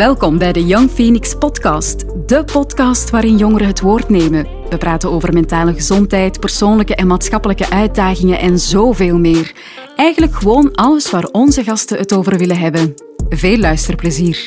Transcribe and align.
Welkom 0.00 0.38
bij 0.38 0.52
de 0.52 0.66
Young 0.66 0.90
Phoenix 0.90 1.34
Podcast, 1.34 2.04
de 2.26 2.44
podcast 2.44 3.10
waarin 3.10 3.36
jongeren 3.36 3.66
het 3.66 3.80
woord 3.80 4.08
nemen. 4.08 4.46
We 4.68 4.78
praten 4.78 5.10
over 5.10 5.32
mentale 5.32 5.74
gezondheid, 5.74 6.40
persoonlijke 6.40 6.94
en 6.94 7.06
maatschappelijke 7.06 7.70
uitdagingen 7.70 8.38
en 8.38 8.58
zoveel 8.58 9.18
meer. 9.18 9.52
Eigenlijk 9.96 10.34
gewoon 10.34 10.74
alles 10.74 11.10
waar 11.10 11.24
onze 11.24 11.64
gasten 11.64 11.98
het 11.98 12.12
over 12.12 12.38
willen 12.38 12.58
hebben. 12.58 12.94
Veel 13.28 13.56
luisterplezier. 13.56 14.44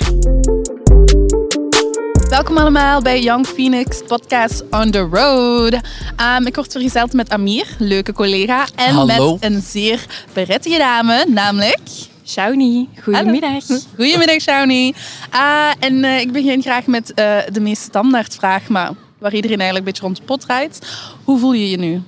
Welkom 2.30 2.58
allemaal 2.58 3.02
bij 3.02 3.22
Young 3.22 3.48
Phoenix 3.48 4.02
Podcast 4.08 4.64
on 4.70 4.92
the 4.92 5.08
Road. 5.12 5.74
Um, 5.74 6.48
ik 6.48 6.56
word 6.56 6.72
vergezeld 6.72 7.14
met 7.14 7.30
Amir, 7.30 7.68
leuke 7.78 8.14
collega, 8.14 8.68
en 8.76 8.94
Hallo. 8.94 9.32
met 9.32 9.52
een 9.52 9.62
zeer 9.62 10.06
berettige 10.34 10.78
dame, 10.78 11.26
namelijk... 11.28 12.12
Shawnee, 12.26 12.90
goedemiddag. 13.04 13.68
Hallo. 13.68 13.82
Goedemiddag, 13.98 14.42
Shawnee. 14.42 14.94
Ah, 15.30 15.72
en 15.80 16.04
eh, 16.04 16.20
ik 16.20 16.32
begin 16.32 16.62
graag 16.62 16.86
met 16.86 17.14
eh, 17.14 17.36
de 17.52 17.60
meest 17.60 17.82
standaardvraag, 17.82 18.68
maar 18.68 18.92
waar 19.20 19.34
iedereen 19.34 19.60
eigenlijk 19.60 19.78
een 19.88 19.92
beetje 19.94 20.02
rond 20.08 20.18
de 20.18 20.24
pot 20.24 20.42
draait. 20.42 20.80
Hoe 21.24 21.40
voel 21.40 21.54
je 21.54 21.70
je 21.70 21.78
nu? 21.78 22.02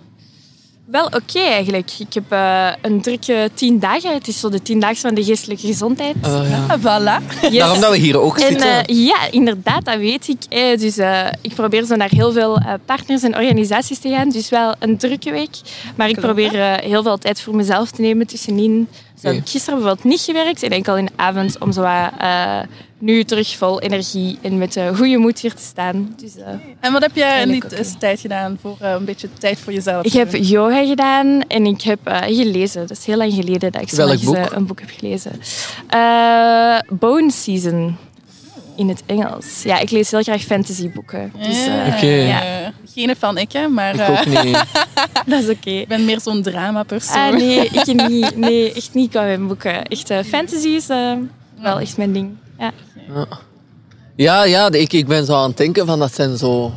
Wel 0.85 1.05
oké 1.05 1.39
eigenlijk. 1.39 1.91
Ik 1.97 2.13
heb 2.13 2.23
eh, 2.31 2.67
een 2.81 3.01
drukke 3.01 3.49
tien 3.53 3.79
dagen. 3.79 4.13
Het 4.13 4.27
is 4.27 4.39
zo 4.39 4.49
de 4.49 4.61
tiendaagse 4.61 5.01
van 5.01 5.15
de 5.15 5.23
geestelijke 5.23 5.67
gezondheid. 5.67 6.15
Oh, 6.25 6.45
ja. 6.49 6.65
Ah, 6.67 6.79
voilà. 6.79 7.41
Yes. 7.41 7.57
Daarom 7.57 7.79
dat 7.79 7.91
we 7.91 7.97
hier 7.97 8.19
ook 8.19 8.37
En 8.39 8.47
zitten. 8.47 8.85
eh, 8.85 9.05
ja, 9.05 9.17
inderdaad, 9.31 9.85
dat 9.85 9.97
weet 9.97 10.27
ik. 10.27 10.37
Eh, 10.49 10.77
dus 10.79 10.97
eh, 10.97 11.25
ik 11.41 11.53
probeer 11.55 11.83
zo 11.85 11.95
naar 11.95 12.09
heel 12.11 12.31
veel 12.31 12.57
eh, 12.57 12.73
partners 12.85 13.23
en 13.23 13.35
organisaties 13.35 13.99
te 13.99 14.09
gaan. 14.09 14.29
Dus 14.29 14.49
wel 14.49 14.75
een 14.79 14.97
drukke 14.97 15.31
week. 15.31 15.55
Maar 15.95 16.09
ik 16.09 16.19
probeer 16.19 16.59
eh, 16.59 16.73
heel 16.89 17.03
veel 17.03 17.17
tijd 17.17 17.41
voor 17.41 17.55
mezelf 17.55 17.91
te 17.91 18.01
nemen 18.01 18.27
tussenin. 18.27 18.87
Zo 19.21 19.27
heb 19.27 19.35
ik 19.35 19.49
gisteren 19.49 19.79
bijvoorbeeld 19.79 20.07
niet 20.07 20.21
gewerkt. 20.21 20.63
En 20.63 20.69
enkel 20.69 20.97
in 20.97 21.05
de 21.05 21.11
avond 21.15 21.57
om 21.59 21.71
zo 21.71 21.81
wat, 21.81 22.11
eh, 22.19 22.59
nu 22.99 23.23
terug 23.23 23.55
vol 23.57 23.81
energie 23.81 24.37
en 24.41 24.57
met 24.57 24.75
een 24.75 24.95
goede 24.97 25.17
moed 25.17 25.39
hier 25.39 25.53
te 25.53 25.61
staan. 25.63 26.15
Dus, 26.21 26.35
eh, 26.37 26.47
En 26.79 26.91
wat 26.91 27.01
heb 27.01 27.15
jij 27.15 27.41
in 27.41 27.47
die 27.51 27.61
Eigenlijk 27.61 27.89
oké. 27.89 27.99
tijd 27.99 28.19
gedaan 28.19 28.57
voor 28.61 28.77
eh, 28.79 28.91
een 28.91 29.05
beetje 29.05 29.29
tijd 29.39 29.59
voor 29.59 29.73
jezelf? 29.73 30.05
Ik 30.05 30.13
heb 30.13 30.35
yoga 30.35 30.85
gedaan 30.85 31.41
en 31.47 31.65
ik 31.65 31.81
heb 31.81 31.99
eh, 32.03 32.17
gelezen. 32.21 32.87
Dat 32.87 32.97
is 32.97 33.05
heel 33.05 33.17
lang 33.17 33.33
geleden 33.33 33.71
dat 33.71 33.81
ik 33.81 33.89
zo 33.89 33.95
Welk 33.95 34.09
nog 34.09 34.35
eens, 34.35 34.47
boek? 34.47 34.51
een 34.57 34.65
boek 34.65 34.79
heb 34.79 34.89
gelezen. 34.97 35.31
Eh, 35.89 36.79
Bone 36.89 37.31
Season. 37.31 37.97
In 38.77 38.89
het 38.89 39.03
Engels. 39.05 39.63
Ja, 39.63 39.79
ik 39.79 39.89
lees 39.91 40.11
heel 40.11 40.21
graag 40.21 40.41
fantasyboeken. 40.41 41.31
Dus 41.47 41.65
eh, 41.65 41.93
Oké. 41.95 42.05
ja. 42.05 42.71
Geen 42.93 43.15
van 43.19 43.37
ik, 43.37 43.51
hè, 43.51 43.67
maar 43.67 43.93
ik 43.93 43.99
eh, 43.99 44.09
ook 44.09 44.43
niet. 44.43 44.57
dat 45.31 45.43
is 45.43 45.49
oké. 45.49 45.69
ik 45.69 45.87
ben 45.87 46.05
meer 46.05 46.19
zo'n 46.21 46.41
drama-persoon. 46.41 47.15
Ah, 47.17 47.33
nee, 47.37 47.69
ik 47.85 48.07
niet. 48.09 48.37
Nee, 48.37 48.73
echt 48.73 48.93
niet 48.93 49.09
qua 49.09 49.21
mijn 49.21 49.47
boeken. 49.47 49.85
Echt 49.85 50.09
eh, 50.09 50.23
fantasy 50.23 50.67
is 50.67 50.89
eh, 50.89 51.13
wel 51.61 51.79
echt 51.79 51.97
mijn 51.97 52.13
ding. 52.13 52.35
Ja. 52.59 52.71
Ja, 54.15 54.43
ja 54.43 54.71
ik, 54.71 54.93
ik 54.93 55.07
ben 55.07 55.25
zo 55.25 55.33
aan 55.33 55.47
het 55.47 55.57
denken 55.57 55.85
van 55.85 55.99
dat 55.99 56.13
zijn 56.13 56.37
zo 56.37 56.71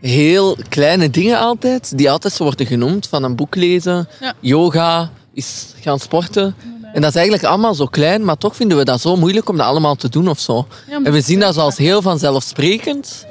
heel 0.00 0.56
kleine 0.68 1.10
dingen 1.10 1.38
altijd, 1.38 1.98
die 1.98 2.10
altijd 2.10 2.32
zo 2.32 2.44
worden 2.44 2.66
genoemd. 2.66 3.06
Van 3.06 3.22
een 3.22 3.36
boek 3.36 3.54
lezen, 3.54 4.08
Ja. 4.20 4.34
yoga, 4.40 5.10
is 5.34 5.74
gaan 5.80 5.98
sporten. 5.98 6.54
En 6.92 7.00
dat 7.00 7.10
is 7.10 7.16
eigenlijk 7.16 7.46
allemaal 7.46 7.74
zo 7.74 7.86
klein, 7.86 8.24
maar 8.24 8.36
toch 8.38 8.56
vinden 8.56 8.78
we 8.78 8.84
dat 8.84 9.00
zo 9.00 9.16
moeilijk 9.16 9.48
om 9.48 9.56
dat 9.56 9.66
allemaal 9.66 9.94
te 9.94 10.08
doen 10.08 10.28
of 10.28 10.38
zo. 10.38 10.66
Ja, 10.88 11.00
En 11.02 11.12
we 11.12 11.20
zien 11.20 11.40
dat 11.40 11.54
zo 11.54 11.60
als 11.60 11.76
heel 11.76 12.02
vanzelfsprekend. 12.02 13.26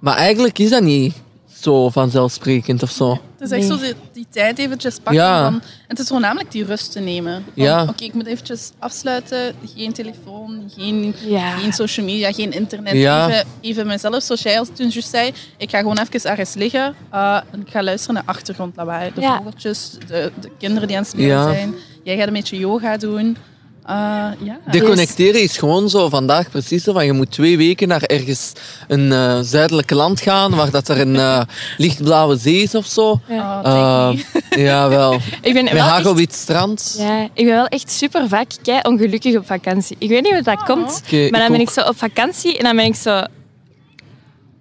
Maar 0.00 0.16
eigenlijk 0.16 0.58
is 0.58 0.70
dat 0.70 0.82
niet 0.82 1.14
zo 1.64 1.88
vanzelfsprekend 1.90 2.82
of 2.82 2.90
zo. 2.90 3.10
Het 3.10 3.50
is 3.52 3.58
echt 3.58 3.68
Nee. 3.68 3.78
zo 3.78 3.84
die, 3.84 3.94
die 4.12 4.26
tijd 4.30 4.58
eventjes 4.58 4.94
pakken. 4.94 5.14
Ja. 5.22 5.50
Van, 5.50 5.62
het 5.88 5.98
is 5.98 6.08
voornamelijk 6.08 6.50
die 6.52 6.64
rust 6.64 6.92
te 6.92 7.00
nemen. 7.00 7.44
Ja. 7.54 7.82
Oké, 7.82 8.04
ik 8.04 8.14
moet 8.14 8.26
eventjes 8.26 8.70
afsluiten. 8.78 9.54
Geen 9.76 9.92
telefoon, 9.92 10.70
geen, 10.76 11.14
Ja. 11.26 11.50
geen 11.56 11.72
social 11.72 12.06
media, 12.06 12.32
geen 12.32 12.52
internet. 12.52 12.92
Ja. 12.94 13.28
Even, 13.28 13.46
even 13.60 13.86
mezelf, 13.86 14.22
zoals 14.22 14.42
jij 14.42 14.58
al 14.58 14.66
toen 14.72 14.88
juist 14.88 15.10
zei. 15.10 15.32
Ik 15.56 15.70
ga 15.70 15.78
gewoon 15.78 15.98
even 15.98 16.30
ergens 16.30 16.54
liggen 16.54 16.94
uh, 17.14 17.40
en 17.50 17.60
ik 17.60 17.70
ga 17.70 17.82
luisteren 17.82 18.14
naar 18.14 18.24
achtergrondlawaai. 18.26 19.10
De 19.14 19.20
Ja. 19.20 19.36
vogeltjes, 19.36 19.90
de, 20.06 20.32
de 20.40 20.50
kinderen 20.58 20.88
die 20.88 20.96
aan 20.96 21.02
het 21.02 21.12
spelen 21.12 21.28
Ja. 21.28 21.52
zijn. 21.52 21.74
Jij 22.02 22.16
gaat 22.16 22.26
een 22.26 22.32
beetje 22.32 22.58
yoga 22.58 22.96
doen. 22.96 23.36
Uh, 23.90 23.94
ja. 24.42 24.58
Deconnecteren 24.70 25.42
is 25.42 25.56
gewoon 25.56 25.88
zo 25.88 26.08
vandaag 26.08 26.50
precies 26.50 26.82
zo 26.84 26.92
van 26.92 27.04
je 27.06 27.12
moet 27.12 27.30
twee 27.30 27.56
weken 27.56 27.88
naar 27.88 28.02
ergens 28.02 28.52
een 28.88 29.12
eh 29.12 29.38
zuidelijk 29.42 29.90
land 29.90 30.20
gaan 30.20 30.54
waar 30.54 30.70
dat 30.70 30.88
er 30.88 31.00
een 31.00 31.16
eh, 31.16 31.40
lichtblauwe 31.76 32.36
zee 32.36 32.62
is 32.62 32.74
of 32.74 32.86
zo. 32.86 33.20
Oh, 33.28 33.60
Eh, 33.62 34.08
take 34.08 34.16
me. 34.50 34.60
ja, 34.70 34.88
wel. 34.88 35.12
Ik 35.42 35.52
ben 35.54 35.64
Met 35.64 35.72
wel 35.72 36.16
echt, 36.18 36.34
strand. 36.34 36.94
ja, 36.98 37.22
ik 37.34 37.44
ben 37.44 37.54
wel 37.54 37.66
echt 37.66 37.90
super 37.92 38.28
vaak 38.28 38.50
kei 38.62 38.80
ongelukkig 38.82 39.36
op 39.36 39.46
vakantie. 39.46 39.96
Ik 39.98 40.08
weet 40.08 40.22
niet 40.22 40.32
hoe 40.32 40.42
dat 40.42 40.62
komt. 40.62 41.00
Oké, 41.04 41.16
Maar 41.30 41.40
dan 41.40 41.40
ik 41.40 41.48
ben 41.50 41.60
ook. 41.60 41.66
ik 41.68 41.70
zo 41.70 41.80
op 41.80 41.98
vakantie 41.98 42.58
en 42.58 42.64
dan 42.64 42.76
ben 42.76 42.84
ik 42.84 42.94
zo... 42.94 43.22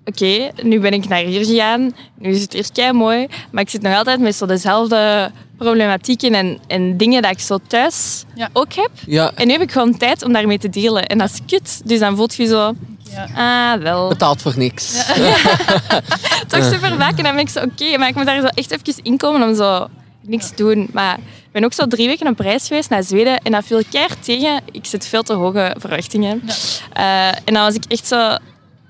Oké, 0.06 0.52
nu 0.64 0.80
ben 0.80 0.92
ik 0.94 1.08
naar 1.08 1.22
hier 1.24 1.46
gegaan. 1.46 1.96
Nu 2.18 2.30
is 2.30 2.42
het 2.42 2.54
hier 2.54 2.66
kei 2.74 2.92
mooi. 2.92 3.28
Maar 3.52 3.64
ik 3.64 3.70
zit 3.70 3.82
nog 3.82 3.96
altijd 3.96 4.20
met 4.20 4.36
zo 4.36 4.46
dezelfde 4.46 5.32
problematieken 5.58 6.34
en, 6.34 6.60
en 6.68 6.98
dingen 6.98 7.22
dat 7.22 7.32
ik 7.32 7.40
zo 7.40 7.58
thuis 7.68 8.24
Ja. 8.36 8.50
ook 8.54 8.74
heb. 8.74 8.90
Ja, 9.06 9.32
En 9.36 9.46
nu 9.48 9.52
heb 9.54 9.62
ik 9.62 9.72
gewoon 9.72 9.98
tijd 9.98 10.24
om 10.24 10.34
daarmee 10.34 10.58
te 10.58 10.70
delen. 10.70 11.06
En 11.06 11.18
dat 11.18 11.30
is 11.30 11.40
kut. 11.48 11.82
Dus 11.86 12.00
dan 12.00 12.16
voelt 12.16 12.36
je 12.36 12.46
zo... 12.46 12.74
Ja. 13.12 13.74
Ah, 13.74 13.82
wel. 13.82 14.08
betaald 14.10 14.42
voor 14.42 14.54
niks. 14.58 14.94
Toch 16.48 16.64
super 16.64 16.96
vaak. 16.98 17.18
En 17.18 17.24
dan 17.24 17.34
ben 17.36 17.40
ik 17.44 17.50
zo... 17.50 17.60
Oké, 17.60 17.98
maar 17.98 18.08
ik 18.08 18.16
moet 18.16 18.26
daar 18.26 18.42
zo 18.42 18.48
echt 18.48 18.72
even 18.72 19.04
inkomen 19.04 19.48
om 19.48 19.56
zo 19.56 19.88
niks 20.22 20.50
te 20.50 20.56
doen. 20.56 20.90
Maar 20.94 21.18
ik 21.18 21.52
ben 21.52 21.64
ook 21.64 21.74
zo 21.74 21.88
drie 21.88 22.08
weken 22.08 22.28
op 22.28 22.40
reis 22.40 22.68
geweest 22.68 22.90
naar 22.90 23.04
Zweden. 23.04 23.38
En 23.38 23.52
dat 23.52 23.66
viel 23.66 23.82
keihard 23.92 24.24
tegen. 24.24 24.60
Ik 24.72 24.86
zet 24.86 25.08
veel 25.08 25.24
te 25.24 25.34
hoge 25.34 25.76
verwachtingen. 25.80 26.44
Eh, 26.94 27.28
en 27.28 27.54
dan 27.54 27.64
was 27.64 27.74
ik 27.76 27.84
echt 27.88 28.08
zo... 28.08 28.38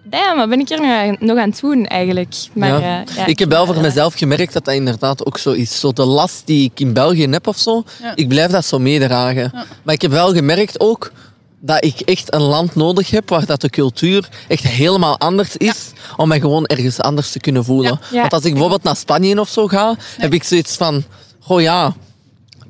Damn, 0.06 0.38
wat 0.38 0.50
ben 0.50 0.60
ik 0.60 0.70
hier 0.70 0.82
nog 0.82 0.90
aan, 0.92 1.16
nog 1.20 1.38
aan 1.38 1.50
het 1.50 1.60
doen 1.60 1.86
eigenlijk? 1.86 2.34
Maar, 2.54 2.70
Ja. 2.82 3.04
eh, 3.06 3.16
ja, 3.16 3.26
ik 3.26 3.40
heb 3.40 3.50
wel 3.50 3.66
voor 3.66 3.82
mezelf 3.82 4.14
gemerkt 4.14 4.54
dat 4.54 4.66
dat 4.66 4.74
inderdaad 4.74 5.26
ook 5.26 5.38
zo 5.38 5.52
is. 5.52 5.80
Zo 5.80 5.92
de 5.94 6.06
last 6.06 6.42
die 6.46 6.64
ik 6.74 6.80
in 6.80 6.94
België 6.94 7.28
heb 7.30 7.48
of 7.48 7.58
zo, 7.58 7.84
Ja. 8.02 8.12
ik 8.16 8.28
blijf 8.28 8.52
dat 8.52 8.66
zo 8.66 8.80
meedragen. 8.80 9.52
Maar 9.84 9.94
ik 9.94 10.02
heb 10.02 10.12
wel 10.12 10.34
gemerkt 10.34 10.80
ook 10.80 11.12
dat 11.60 11.84
ik 11.86 12.00
echt 12.00 12.34
een 12.34 12.42
land 12.42 12.76
nodig 12.76 13.10
heb 13.10 13.30
waar 13.30 13.46
dat 13.46 13.62
de 13.62 13.70
cultuur 13.70 14.30
echt 14.48 14.64
helemaal 14.64 15.20
anders 15.20 15.58
is, 15.58 15.92
om 16.18 16.28
mij 16.28 16.40
gewoon 16.40 16.66
ergens 16.66 17.00
anders 17.00 17.32
te 17.32 17.40
kunnen 17.40 17.66
voelen. 17.66 18.00
Ja. 18.02 18.08
Ja. 18.12 18.20
Want 18.22 18.34
als 18.34 18.44
ik 18.44 18.52
bijvoorbeeld 18.52 18.84
naar 18.84 18.96
Spanje 18.96 19.40
of 19.40 19.50
zo 19.50 19.68
ga, 19.68 19.96
heb 20.18 20.34
ik 20.34 20.44
zoiets 20.44 20.76
van, 20.76 21.04
goh 21.40 21.62
ja, 21.62 21.94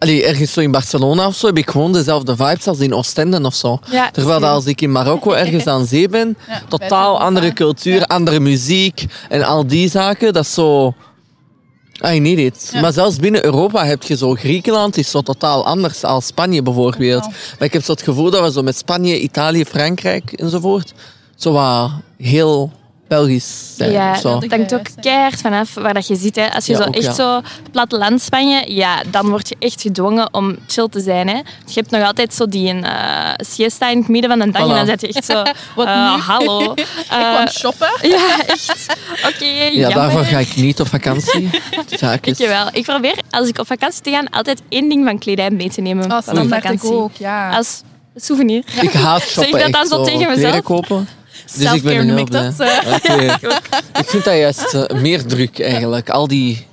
allee, 0.03 0.25
ergens 0.25 0.53
zo 0.53 0.59
in 0.59 0.71
Barcelona 0.71 1.27
of 1.27 1.35
zo, 1.35 1.47
heb 1.47 1.57
ik 1.57 1.69
gewoon 1.69 1.93
dezelfde 1.93 2.35
vibes 2.35 2.67
als 2.67 2.79
in 2.79 2.93
Oostende 2.93 3.41
of 3.41 3.55
zo. 3.55 3.79
Ja, 3.91 4.11
Terwijl 4.11 4.39
dat 4.39 4.49
als 4.49 4.65
ik 4.65 4.81
in 4.81 4.91
Marokko 4.91 5.31
ergens 5.31 5.67
aan 5.67 5.85
zee 5.85 6.09
ben, 6.09 6.37
Ja, 6.47 6.61
totaal 6.67 7.19
andere 7.19 7.53
cultuur, 7.53 8.05
andere 8.05 8.39
muziek 8.39 9.05
en 9.29 9.43
al 9.43 9.67
die 9.67 9.89
zaken, 9.89 10.33
dat 10.33 10.43
is 10.43 10.53
zo... 10.53 10.93
I 12.05 12.19
need 12.19 12.37
it. 12.37 12.69
Ja. 12.71 12.81
Maar 12.81 12.93
zelfs 12.93 13.15
binnen 13.15 13.45
Europa 13.45 13.85
heb 13.85 14.03
je 14.03 14.17
zo... 14.17 14.33
Griekenland 14.33 14.97
is 14.97 15.11
zo 15.11 15.21
totaal 15.21 15.65
anders 15.65 15.99
dan 15.99 16.21
Spanje 16.21 16.61
bijvoorbeeld. 16.61 17.21
Maar 17.59 17.67
ik 17.67 17.73
heb 17.73 17.83
zo 17.83 17.91
het 17.91 18.01
gevoel 18.01 18.29
dat 18.29 18.43
we 18.43 18.51
zo 18.51 18.61
met 18.61 18.77
Spanje, 18.77 19.19
Italië, 19.19 19.65
Frankrijk 19.65 20.31
enzovoort 20.31 20.93
zo 21.35 21.51
wat 21.51 21.91
heel 22.17 22.71
Belgisch 23.13 23.73
zijn. 23.77 23.91
Ja, 23.91 24.11
of 24.11 24.17
zo. 24.19 24.39
het 24.39 24.51
hangt 24.51 24.73
ook 24.73 24.85
keihard 25.01 25.41
vanaf 25.41 25.73
waar 25.73 25.93
dat 25.93 26.07
je 26.07 26.15
zit. 26.15 26.35
Hè. 26.35 26.51
Als 26.53 26.65
je 26.65 26.71
Ja, 26.71 26.77
zo 26.77 26.83
ook, 26.83 26.95
echt 26.95 27.03
ja. 27.05 27.13
zo 27.13 27.41
platteland 27.71 28.21
Spanje, 28.21 28.73
ja, 28.73 29.01
dan 29.11 29.29
word 29.29 29.49
je 29.49 29.55
echt 29.59 29.81
gedwongen 29.81 30.33
om 30.33 30.57
chill 30.67 30.87
te 30.89 30.99
zijn. 31.01 31.27
Hè. 31.27 31.35
Je 31.35 31.73
hebt 31.73 31.91
nog 31.91 32.03
altijd 32.03 32.33
zo 32.33 32.47
die 32.47 32.73
eh 32.81 33.33
siesta 33.37 33.89
in 33.89 33.97
het 33.97 34.07
midden 34.07 34.29
van 34.29 34.39
de 34.39 34.51
dag 34.51 34.61
Voilà. 34.61 34.69
en 34.69 34.75
dan 34.75 34.85
zit 34.85 35.01
je 35.01 35.07
echt 35.07 35.25
zo, 35.25 35.43
Wat 35.75 35.87
eh, 35.87 36.15
nu? 36.15 36.21
hallo. 36.21 36.73
Ik 36.73 36.85
Eh, 37.09 37.33
kwam 37.33 37.47
shoppen. 37.47 37.89
ja, 38.15 38.45
echt. 38.45 38.95
Oké, 39.27 39.45
Ja, 39.45 39.69
jammer. 39.69 39.93
daarvoor 39.99 40.23
ga 40.23 40.37
ik 40.37 40.55
niet 40.55 40.79
op 40.79 40.87
vakantie. 40.87 41.49
Ik 41.89 41.97
Zaakjes. 41.99 42.37
wel. 42.37 42.67
Ik 42.71 42.83
probeer, 42.85 43.15
als 43.29 43.47
ik 43.47 43.59
op 43.59 43.67
vakantie 43.67 44.01
te 44.01 44.09
gaan, 44.11 44.29
altijd 44.29 44.61
één 44.69 44.89
ding 44.89 45.05
van 45.05 45.17
kledij 45.17 45.49
mee 45.49 45.69
te 45.69 45.81
nemen. 45.81 46.11
Oh, 46.11 46.17
van 46.23 46.37
ik 46.41 46.49
vakantie. 46.49 46.91
ook, 46.91 47.11
ja. 47.17 47.49
Als 47.55 47.81
souvenir. 48.15 48.63
Ik 48.81 48.93
haat 48.93 49.21
shoppen. 49.21 49.53
ik 49.53 49.59
dat 49.63 49.71
dan 49.71 49.87
zo 49.87 50.03
tegen 50.03 50.19
kleren 50.19 50.35
mezelf? 50.35 50.61
kopen. 50.63 51.07
Dus 51.57 51.73
ik 51.73 51.83
ben 51.83 52.07
noem 52.07 52.17
ik 52.17 52.31
dat. 52.31 52.53
vind 54.13 54.23
dat 54.23 54.37
juist 54.37 54.73
eh, 54.73 55.01
meer 55.01 55.25
druk 55.25 55.59
eigenlijk. 55.59 56.09
Al 56.09 56.27
die 56.27 56.67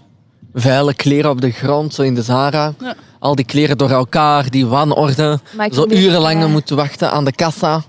vuile 0.55 0.95
kleren 0.95 1.31
op 1.31 1.41
de 1.41 1.51
grond, 1.51 1.95
zo 1.95 2.03
in 2.03 2.15
de 2.15 2.23
Zara. 2.23 2.75
Ja. 2.81 2.95
Al 3.19 3.35
die 3.35 3.45
kleren 3.45 3.79
door 3.79 3.91
elkaar, 3.91 4.51
die 4.51 4.67
wanorde. 4.67 5.41
Zo 5.71 5.87
urenlang 5.89 6.41
ja. 6.41 6.49
moeten 6.49 6.77
wachten 6.77 7.11
aan 7.11 7.25
de 7.25 7.33
kassa. 7.33 7.83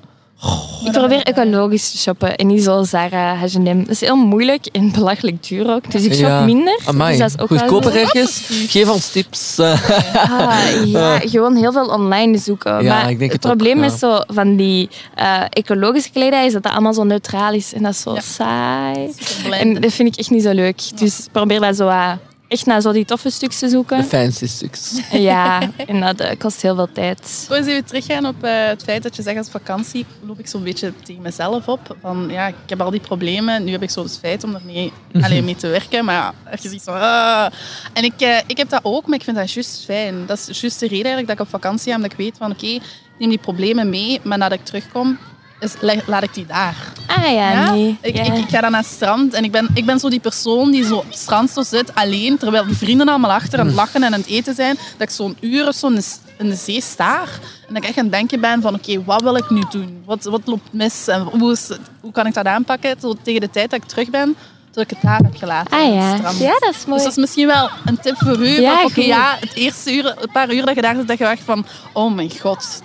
Ik 0.85 0.91
probeer 0.91 1.21
ecologisch 1.23 1.91
te 1.91 1.97
shoppen 1.97 2.35
en 2.35 2.47
niet 2.47 2.63
zo 2.63 2.83
Zara, 2.83 3.35
H&M. 3.35 3.79
Dat 3.79 3.89
is 3.89 4.01
heel 4.01 4.15
moeilijk 4.15 4.65
en 4.65 4.91
belachelijk 4.91 5.47
duur 5.47 5.69
ook. 5.73 5.91
Dus 5.91 6.03
ik 6.03 6.13
shop 6.13 6.27
Ja. 6.27 6.43
minder. 6.43 6.79
Amai, 6.85 7.09
Dus 7.09 7.19
dat 7.19 7.29
is 7.29 7.39
ook 7.39 7.49
wel 7.49 7.57
goedkoper 7.59 7.91
zo. 7.91 7.97
ergens. 7.97 8.41
Geef 8.67 8.89
ons 8.89 9.09
tips. 9.09 9.59
Ah, 9.59 10.57
ja, 10.85 11.19
gewoon 11.33 11.55
heel 11.55 11.71
veel 11.71 11.85
online 11.85 12.37
zoeken. 12.37 12.83
Ja, 12.83 13.01
maar 13.01 13.09
ik 13.09 13.19
denk 13.19 13.31
het 13.31 13.43
het 13.43 13.51
ook, 13.51 13.57
probleem 13.57 13.83
ja. 13.83 13.89
met 13.89 13.99
zo 13.99 14.19
van 14.27 14.55
die 14.55 14.89
eh, 15.15 15.41
ecologische 15.49 16.09
kledij 16.11 16.45
is 16.45 16.53
dat 16.53 16.63
dat 16.63 16.71
allemaal 16.71 16.93
zo 16.93 17.03
neutraal 17.03 17.53
is. 17.53 17.73
En 17.73 17.83
dat 17.83 17.91
is 17.91 18.01
zo 18.01 18.13
Ja. 18.13 18.21
saai. 18.21 19.11
En 19.51 19.81
dat 19.81 19.91
vind 19.93 20.07
ik 20.13 20.19
echt 20.19 20.29
niet 20.29 20.43
zo 20.43 20.51
leuk. 20.53 20.81
Dus 20.99 21.19
ik 21.19 21.31
probeer 21.31 21.59
dat 21.59 21.75
zo 21.75 21.85
wat 21.85 22.17
echt 22.51 22.65
naar 22.65 22.81
zo 22.81 22.91
die 22.91 23.05
toffe 23.05 23.29
stukjes 23.29 23.59
te 23.59 23.65
De 23.65 23.71
zoeken. 23.71 24.03
fancy 24.03 24.47
stuks. 24.47 24.99
Ja, 25.11 25.61
en 25.87 25.99
dat 25.99 26.37
kost 26.37 26.61
heel 26.61 26.75
veel 26.75 26.91
tijd. 26.91 27.45
Wil 27.47 27.57
eens 27.57 27.67
even 27.67 27.85
teruggaan 27.85 28.25
op 28.25 28.43
eh, 28.43 28.65
het 28.67 28.83
feit 28.83 29.03
dat 29.03 29.15
je 29.15 29.21
zegt 29.21 29.37
als 29.37 29.49
vakantie 29.49 30.05
loop 30.25 30.39
ik 30.39 30.47
zo'n 30.47 30.63
beetje 30.63 30.93
tegen 31.03 31.21
mezelf 31.21 31.67
op. 31.67 31.95
Van 32.01 32.27
ja, 32.29 32.47
ik 32.47 32.55
heb 32.65 32.81
al 32.81 32.91
die 32.91 32.99
problemen, 32.99 33.63
nu 33.63 33.71
heb 33.71 33.81
ik 33.83 33.89
zo 33.89 34.03
het 34.03 34.17
feit 34.19 34.43
om 34.43 34.53
er 34.55 34.61
mee, 34.65 34.93
alleen 35.21 35.45
mee 35.45 35.55
te 35.55 35.67
werken. 35.67 36.05
Maar 36.05 36.15
ja, 36.15 36.33
als 36.51 36.61
je 36.61 36.69
ziet 36.69 36.81
zo... 36.81 36.91
ah. 36.91 37.51
En 37.93 38.03
ik, 38.03 38.21
eh, 38.21 38.37
ik 38.47 38.57
heb 38.57 38.69
dat 38.69 38.79
ook, 38.83 39.05
maar 39.07 39.17
ik 39.17 39.23
vind 39.23 39.37
dat 39.37 39.51
juist 39.51 39.83
fijn. 39.85 40.25
Dat 40.25 40.45
is 40.47 40.61
juist 40.61 40.79
de 40.79 40.87
reden 40.87 41.05
eigenlijk 41.05 41.27
dat 41.27 41.35
ik 41.47 41.53
op 41.53 41.61
vakantie 41.61 41.89
ga, 41.91 41.95
omdat 41.95 42.11
ik 42.11 42.17
weet 42.17 42.37
van 42.37 42.51
oké, 42.51 42.65
ik 42.67 42.81
neem 43.17 43.29
die 43.29 43.37
problemen 43.37 43.89
mee, 43.89 44.19
maar 44.23 44.37
nadat 44.37 44.59
ik 44.59 44.65
terugkom, 44.65 45.17
is, 45.61 45.73
laat 46.05 46.23
ik 46.23 46.33
die 46.33 46.45
daar. 46.45 46.75
Ah 47.07 47.23
ja, 47.23 47.51
Ja? 47.51 47.71
nee. 47.71 47.97
Ik, 48.01 48.15
ja. 48.15 48.23
ik, 48.23 48.37
ik 48.37 48.49
ga 48.49 48.61
dan 48.61 48.71
naar 48.71 48.81
het 48.81 48.89
strand 48.89 49.33
en 49.33 49.43
ik 49.43 49.51
ben, 49.51 49.69
ik 49.73 49.85
ben 49.85 49.99
zo 49.99 50.09
die 50.09 50.19
persoon 50.19 50.71
die 50.71 50.85
zo 50.85 50.95
op 50.95 51.05
het 51.09 51.17
strand 51.17 51.49
zo 51.49 51.61
zit, 51.63 51.95
alleen, 51.95 52.37
terwijl 52.37 52.65
de 52.67 52.75
vrienden 52.75 53.07
allemaal 53.09 53.31
achter 53.31 53.59
aan 53.59 53.65
het 53.65 53.75
lachen 53.75 54.03
en 54.03 54.13
aan 54.13 54.19
het 54.19 54.29
eten 54.29 54.55
zijn, 54.55 54.75
dat 54.97 55.07
ik 55.07 55.13
zo'n 55.15 55.37
uur 55.39 55.67
of 55.67 55.75
zo 55.75 55.87
in 55.87 55.95
de, 55.95 56.01
s- 56.01 56.19
in 56.37 56.49
de 56.49 56.55
zee 56.55 56.81
staar 56.81 57.29
en 57.67 57.73
dat 57.73 57.83
ik 57.83 57.89
echt 57.89 57.97
aan 57.97 58.03
het 58.03 58.13
denken 58.13 58.39
ben 58.39 58.61
van 58.61 58.73
oké, 58.73 59.03
wat 59.03 59.21
wil 59.21 59.35
ik 59.35 59.49
nu 59.49 59.61
doen? 59.71 60.01
Wat, 60.05 60.23
wat 60.23 60.41
loopt 60.45 60.73
mis 60.73 61.07
en 61.07 61.21
hoe, 61.21 61.51
is, 61.51 61.69
hoe 62.01 62.11
kan 62.11 62.25
ik 62.27 62.33
dat 62.33 62.45
aanpakken? 62.45 62.95
Zo 63.01 63.15
tegen 63.23 63.41
de 63.41 63.49
tijd 63.49 63.69
dat 63.69 63.81
ik 63.83 63.87
terug 63.87 64.09
ben, 64.09 64.35
dat 64.71 64.83
ik 64.83 64.89
het 64.89 65.01
daar 65.01 65.17
heb 65.23 65.35
gelaten. 65.37 65.77
Ah 65.77 65.93
ja. 65.93 66.17
strand. 66.17 66.37
Ja, 66.37 66.53
dat 66.59 66.69
is 66.75 66.85
mooi. 66.85 66.93
Dus 66.95 67.03
dat 67.03 67.11
is 67.11 67.17
misschien 67.17 67.47
wel 67.47 67.69
een 67.85 67.99
tip 67.99 68.15
voor 68.17 68.37
u. 68.37 68.61
Ja, 68.61 68.87
van, 68.87 69.03
ja, 69.05 69.37
het 69.39 69.53
eerste 69.53 69.93
uur, 69.95 70.05
een 70.19 70.31
paar 70.31 70.53
uur 70.53 70.65
dat 70.65 70.75
je 70.75 70.81
daar 70.81 70.95
zit, 70.95 71.07
dat 71.07 71.17
je 71.17 71.25
echt 71.25 71.41
van, 71.45 71.65
oh 71.93 72.13
mijn 72.15 72.31
god, 72.39 72.81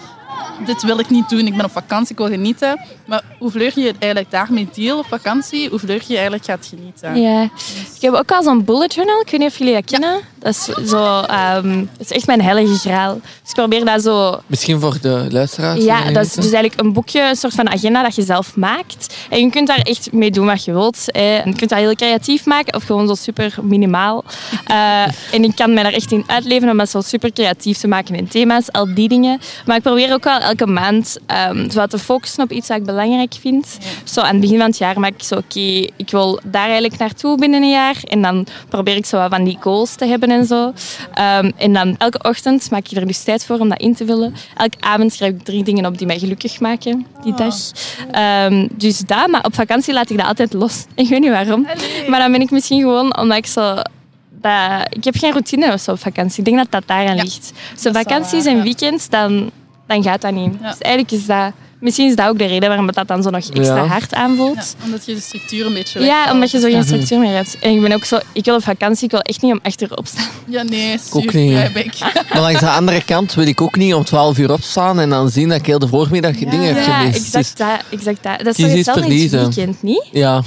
dit 0.67 0.83
wil 0.83 0.99
ik 0.99 1.11
niet 1.11 1.29
doen. 1.29 1.47
Ik 1.47 1.57
ben 1.57 1.65
op 1.65 1.71
vakantie, 1.71 2.13
ik 2.13 2.19
wil 2.19 2.29
genieten. 2.29 2.81
Maar 3.07 3.23
hoe 3.39 3.51
vleur 3.51 3.73
je 3.75 3.95
eigenlijk 3.99 4.31
daarmee 4.31 4.69
deal 4.75 4.99
op 4.99 5.07
vakantie? 5.07 5.69
Hoe 5.69 5.79
vleur 5.79 6.03
je 6.07 6.15
eigenlijk 6.15 6.45
gaat 6.45 6.67
genieten? 6.67 7.21
Ja. 7.21 7.43
Ik 7.95 8.01
heb 8.01 8.13
ook 8.15 8.33
al 8.33 8.43
zo'n 8.43 8.65
bullet 8.65 8.95
journal. 8.95 9.21
Ik 9.21 9.31
weet 9.31 9.41
niet 9.41 9.51
of 9.51 9.59
jullie 9.59 9.75
dat 9.75 9.85
kennen. 9.85 10.21
Dat 10.47 10.55
is, 10.55 10.91
zo, 10.91 11.21
ehm, 11.21 11.79
dat 11.79 12.11
is 12.11 12.11
echt 12.11 12.27
mijn 12.27 12.43
heilige 12.43 12.79
graal. 12.79 13.15
Dus 13.15 13.51
ik 13.51 13.55
probeer 13.55 13.85
dat 13.85 14.03
zo... 14.03 14.41
Misschien 14.47 14.81
voor 14.81 14.99
de 15.01 15.27
luisteraars. 15.31 15.85
Ja, 15.85 16.11
dat 16.11 16.25
is 16.25 16.33
dus 16.33 16.45
eigenlijk 16.45 16.81
een 16.81 16.93
boekje, 16.93 17.29
een 17.29 17.37
soort 17.37 17.55
van 17.55 17.71
agenda 17.71 18.03
dat 18.03 18.15
je 18.15 18.23
zelf 18.23 18.57
maakt. 18.57 19.17
En 19.31 19.39
je 19.39 19.51
kunt 19.51 19.67
daar 19.67 19.79
echt 19.79 20.13
mee 20.13 20.31
doen 20.31 20.47
wat 20.47 20.65
je 20.65 20.73
wilt. 20.73 21.05
Hè. 21.07 21.43
Je 21.45 21.55
kunt 21.57 21.71
dat 21.71 21.79
heel 21.79 21.95
creatief 21.95 22.45
maken 22.45 22.75
of 22.75 22.85
gewoon 22.85 23.07
zo 23.07 23.15
super 23.15 23.55
minimaal. 23.63 24.25
Eh, 24.67 25.03
en 25.33 25.45
ik 25.45 25.57
kan 25.57 25.75
mij 25.75 25.83
daar 25.83 25.93
echt 25.93 26.13
in 26.13 26.25
uitleven 26.27 26.71
om 26.71 26.77
dat 26.77 26.91
zo 26.91 27.01
super 27.01 27.33
creatief 27.33 27.79
te 27.79 27.89
maken 27.89 28.15
in 28.15 28.29
thema's, 28.29 28.73
al 28.73 28.95
die 28.95 29.09
dingen. 29.09 29.41
Maar 29.65 29.77
ik 29.77 29.83
probeer 29.83 30.13
ook 30.13 30.25
wel 30.25 30.39
elke 30.39 30.67
maand 30.67 31.19
ehm, 31.27 31.71
zo 31.71 31.79
wat 31.79 31.91
te 31.91 31.99
focussen 31.99 32.43
op 32.43 32.53
iets 32.53 32.69
wat 32.69 32.77
ik 32.77 32.85
belangrijk 32.85 33.35
vind. 33.41 33.79
Zo 34.05 34.21
aan 34.21 34.33
het 34.33 34.41
begin 34.41 34.59
van 34.59 34.67
het 34.67 34.79
jaar 34.79 35.01
maak 35.01 35.13
ik 35.13 35.23
zo, 35.23 35.35
oké, 35.35 35.89
ik 35.97 36.11
wil 36.11 36.41
daar 36.45 36.65
eigenlijk 36.65 36.99
naartoe 36.99 37.39
binnen 37.39 37.63
een 37.63 37.71
jaar. 37.71 37.97
En 38.05 38.23
dan 38.23 38.47
probeer 38.69 38.97
ik 38.97 39.07
zo 39.07 39.19
wat 39.19 39.31
van 39.31 39.45
die 39.45 39.59
goals 39.61 39.95
te 39.95 40.05
hebben 40.05 40.35
en 40.37 40.47
zo. 40.47 40.73
Ehm, 41.15 41.51
en 41.57 41.73
dan 41.73 41.95
elke 41.99 42.23
ochtend 42.23 42.71
maak 42.71 42.89
ik 42.89 42.97
er 42.97 43.07
dus 43.07 43.23
tijd 43.23 43.45
voor 43.45 43.59
om 43.59 43.69
dat 43.69 43.81
in 43.81 43.95
te 43.95 44.07
vullen. 44.07 44.35
Elke 44.57 44.77
avond 44.81 45.13
schrijf 45.13 45.33
ik 45.33 45.43
drie 45.43 45.65
dingen 45.65 45.87
op 45.87 45.99
die 45.99 46.07
mij 46.07 46.19
gelukkig 46.19 46.61
maken 46.61 47.07
die 47.23 47.35
dag. 47.35 47.55
Ehm, 48.11 48.67
dus 48.73 48.99
dat, 48.99 49.29
maar 49.29 49.45
op 49.45 49.55
vakantie 49.55 49.95
laat 49.95 50.11
ik 50.11 50.17
dat 50.17 50.27
altijd 50.27 50.53
los. 50.53 50.85
Ik 50.95 51.09
weet 51.09 51.21
niet 51.21 51.31
waarom. 51.31 51.67
Maar 52.09 52.21
dan 52.21 52.33
ben 52.33 52.41
ik 52.41 52.51
misschien 52.51 52.81
gewoon 52.81 53.19
omdat 53.19 53.37
ik 53.37 53.47
zo... 53.47 53.75
Dat, 54.41 54.87
ik 54.91 55.05
heb 55.05 55.17
geen 55.17 55.31
routine 55.31 55.73
of 55.73 55.81
zo 55.81 55.91
op 55.91 55.99
vakantie. 55.99 56.39
Ik 56.39 56.45
denk 56.45 56.57
dat 56.57 56.71
dat 56.71 56.83
daaraan 56.87 57.17
Ja, 57.17 57.23
ligt. 57.23 57.53
Zo 57.79 57.93
vakanties 57.93 58.45
en 58.45 58.57
ja. 58.57 58.63
weekends, 58.63 59.09
dan, 59.09 59.51
dan 59.87 60.03
gaat 60.03 60.21
dat 60.21 60.33
niet. 60.33 60.53
Ja. 60.61 60.71
Dus 60.71 60.79
eigenlijk 60.79 61.15
is 61.15 61.27
dat... 61.27 61.53
Misschien 61.81 62.09
is 62.09 62.17
dat 62.17 62.29
ook 62.29 62.39
de 62.39 62.45
reden 62.47 62.69
waarom 62.69 62.87
het 62.87 62.95
dat 62.95 63.09
dan 63.09 63.23
zo 63.23 63.31
nog 63.31 63.51
extra 63.51 63.77
Ja. 63.77 63.87
hard 63.87 64.15
aanvoelt. 64.15 64.55
Ja, 64.79 64.85
omdat 64.85 65.07
je 65.07 65.15
de 65.15 65.21
structuur 65.21 65.67
een 65.67 65.73
beetje 65.75 66.01
Ja, 66.01 66.33
omdat 66.33 66.51
je 66.51 66.61
zo 66.61 66.69
geen 66.71 66.85
structuur 66.85 67.19
meer 67.19 67.35
hebt. 67.35 67.59
En 67.59 67.71
ik 67.71 67.81
ben 67.81 67.93
ook 67.93 68.05
zo... 68.05 68.19
Ik 68.33 68.45
wil 68.45 68.55
op 68.55 68.63
vakantie, 68.63 69.05
ik 69.05 69.11
wil 69.11 69.21
echt 69.21 69.43
niet 69.43 69.53
om 69.53 69.59
achterop 69.63 70.07
staan. 70.07 70.25
Ja, 70.49 70.63
nee, 70.63 70.99
ook 71.13 71.33
niet, 71.33 71.59
ik. 71.75 71.95
Maar 72.33 72.41
langs 72.41 72.61
de 72.61 72.71
andere 72.71 73.05
kant 73.05 73.35
wil 73.35 73.47
ik 73.47 73.61
ook 73.61 73.77
niet 73.77 73.95
om 73.95 74.05
12 74.05 74.39
uur 74.39 74.53
opstaan 74.53 75.01
en 75.01 75.11
dan 75.11 75.31
zien 75.31 75.49
dat 75.49 75.59
ik 75.59 75.67
heel 75.67 75.79
de 75.79 75.89
voormiddag 75.89 76.39
Ja. 76.39 76.51
dingen 76.51 76.75
heb 76.75 76.87
Ja, 76.87 76.99
gemist. 76.99 77.17
exact 77.35 77.59
dat, 77.59 77.81
exact 77.91 78.23
dat. 78.23 78.39
Dat 78.39 78.59
is 78.59 78.65
toch 78.65 78.75
hetzelfde 78.75 79.15
in 79.15 79.21
het 79.23 79.31
weekend, 79.55 79.83
niet? 79.83 80.05
Dus, 80.13 80.21
ja, 80.21 80.43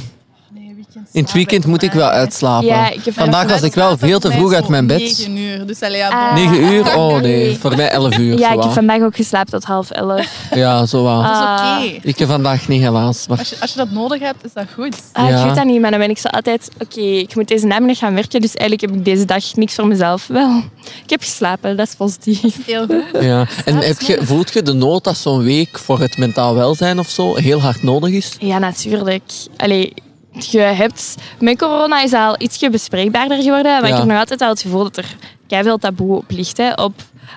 in 1.11 1.23
het 1.23 1.31
weekend 1.31 1.65
moet 1.65 1.81
ik 1.83 1.91
wel 1.91 2.09
uitslapen. 2.09 2.67
Ja, 2.67 2.89
ik 2.89 3.05
heb 3.05 3.13
Vandaag 3.13 3.47
was 3.49 3.61
ik 3.61 3.73
wel 3.73 3.97
veel 3.97 4.19
te 4.19 4.31
vroeg 4.31 4.53
uit 4.53 4.67
mijn 4.67 4.87
bed. 4.87 4.99
9 4.99 5.37
uur, 5.37 5.65
dus 5.67 5.81
allee, 5.81 5.97
ja, 5.97 6.07
Ah. 6.09 6.33
bon. 6.35 6.43
9 6.51 6.63
uur? 6.73 6.77
Oh 6.97 7.19
nee, 7.19 7.57
voor 7.59 7.75
mij 7.75 7.89
11 7.89 8.17
uur. 8.17 8.39
Ja, 8.39 8.51
ik 8.51 8.61
heb 8.63 8.71
vandaag 8.71 9.01
ook 9.01 9.15
geslapen 9.15 9.51
tot 9.51 9.63
half 9.63 9.89
elf. 9.91 10.27
Ja, 10.53 10.85
zo 10.85 11.03
wat. 11.03 11.23
Dat 11.23 11.31
is 11.31 11.37
Ah. 11.39 11.77
oké. 11.83 11.97
Ik 12.07 12.17
heb 12.19 12.27
vandaag 12.27 12.67
niet 12.67 12.81
helaas. 12.81 13.27
Maar... 13.27 13.37
Als 13.37 13.49
je, 13.49 13.55
als 13.61 13.71
je 13.71 13.77
dat 13.77 13.91
nodig 13.91 14.19
hebt, 14.19 14.45
is 14.45 14.53
dat 14.53 14.65
goed. 14.73 14.95
Ah, 15.11 15.29
Ja. 15.29 15.39
Ik 15.39 15.45
weet 15.45 15.55
dat 15.55 15.65
niet, 15.65 15.81
maar 15.81 15.91
dan 15.91 15.99
ben 15.99 16.09
ik 16.09 16.17
zo 16.17 16.27
altijd... 16.27 16.69
Oké, 16.81 16.99
ik 17.01 17.35
moet 17.35 17.47
deze 17.47 17.65
namiddag 17.65 17.97
gaan 17.97 18.13
werken, 18.13 18.41
dus 18.41 18.53
eigenlijk 18.53 18.91
heb 18.91 18.99
ik 18.99 19.05
deze 19.05 19.25
dag 19.25 19.55
niks 19.55 19.75
voor 19.75 19.87
mezelf. 19.87 20.27
Wel, 20.27 20.57
ik 21.03 21.09
heb 21.09 21.21
geslapen, 21.21 21.77
dat 21.77 21.87
is 21.87 21.95
positief. 21.95 22.65
Heel 22.65 22.85
goed. 22.85 23.03
Ja. 23.29 23.47
En 23.65 23.75
heb 23.77 23.99
je, 24.01 24.19
voelt 24.21 24.53
je 24.53 24.61
de 24.61 24.73
nood 24.73 25.03
dat 25.03 25.17
zo'n 25.17 25.43
week 25.43 25.79
voor 25.79 25.99
het 25.99 26.17
mentaal 26.17 26.55
welzijn 26.55 26.99
of 26.99 27.09
zo 27.09 27.35
heel 27.35 27.61
hard 27.61 27.83
nodig 27.83 28.09
is? 28.11 28.35
Ja, 28.39 28.57
natuurlijk. 28.57 29.23
Allee, 29.57 29.93
je 30.31 30.59
hebt... 30.59 31.15
Met 31.39 31.57
corona 31.57 32.01
is 32.03 32.13
al 32.13 32.35
ietsje 32.37 32.69
bespreekbaarder 32.69 33.41
geworden, 33.41 33.71
maar 33.71 33.87
Ja. 33.87 33.93
ik 33.93 33.95
heb 33.99 34.05
nog 34.05 34.17
altijd 34.19 34.41
al 34.41 34.49
het 34.49 34.61
gevoel 34.61 34.83
dat 34.83 34.97
er 34.97 35.15
veel 35.47 35.77
taboe 35.77 36.17
op 36.17 36.25
ligt. 36.27 36.57
Hè, 36.57 36.73
op, 36.73 36.93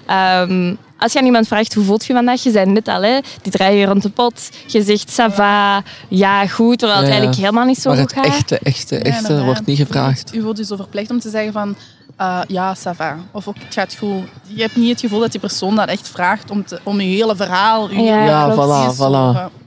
ehm, 0.07 0.75
als 0.99 1.13
je 1.13 1.19
aan 1.19 1.25
iemand 1.25 1.47
vraagt, 1.49 1.75
hoe 1.75 1.85
voelt 1.85 2.05
je 2.07 2.13
vandaag? 2.13 2.43
Je 2.43 2.51
zei 2.51 2.67
net 2.71 2.89
al, 2.89 3.03
hè, 3.03 3.19
die 3.43 3.53
draai 3.53 3.77
je 3.77 3.87
rond 3.87 4.03
de 4.03 4.09
pot. 4.11 4.51
Je 4.67 4.83
zegt, 4.83 5.11
ça 5.21 5.35
va, 5.35 5.83
ja, 6.09 6.47
goed, 6.47 6.79
terwijl 6.79 6.99
het 7.01 7.09
Ja. 7.09 7.13
eigenlijk 7.15 7.41
helemaal 7.43 7.65
niet 7.65 7.79
zo 7.79 7.91
maar 7.91 7.99
goed 7.99 8.15
het 8.15 8.25
gaat. 8.25 8.35
echte, 8.35 8.59
echte, 8.63 8.99
echte 8.99 9.19
inderdaad. 9.21 9.45
wordt 9.45 9.67
niet 9.67 9.77
gevraagd. 9.79 10.35
U 10.35 10.43
wordt 10.43 10.59
dus 10.59 10.69
zo 10.69 10.77
verplicht 10.77 11.11
om 11.11 11.21
te 11.21 11.31
zeggen 11.31 11.53
van... 11.53 11.77
eh, 12.17 12.41
ja, 12.47 12.75
ça 12.77 12.91
va. 12.97 13.17
Of 13.33 13.49
ook, 13.49 13.55
het 13.65 13.75
gaat 13.75 13.95
goed. 13.99 14.23
Je 14.47 14.63
hebt 14.63 14.77
niet 14.77 14.91
het 14.91 15.01
gevoel 15.01 15.21
dat 15.21 15.31
die 15.31 15.41
persoon 15.41 15.77
dat 15.77 15.89
echt 15.89 16.09
vraagt 16.09 16.51
om, 16.51 16.65
te, 16.65 16.81
om 16.83 17.01
je 17.01 17.17
hele 17.17 17.37
verhaal... 17.37 17.89
uw 17.89 18.03
Ja, 18.05 18.17
hele 18.19 18.27
Ja, 18.31 18.55
voilà, 18.55 18.95
voilà. 18.97 19.62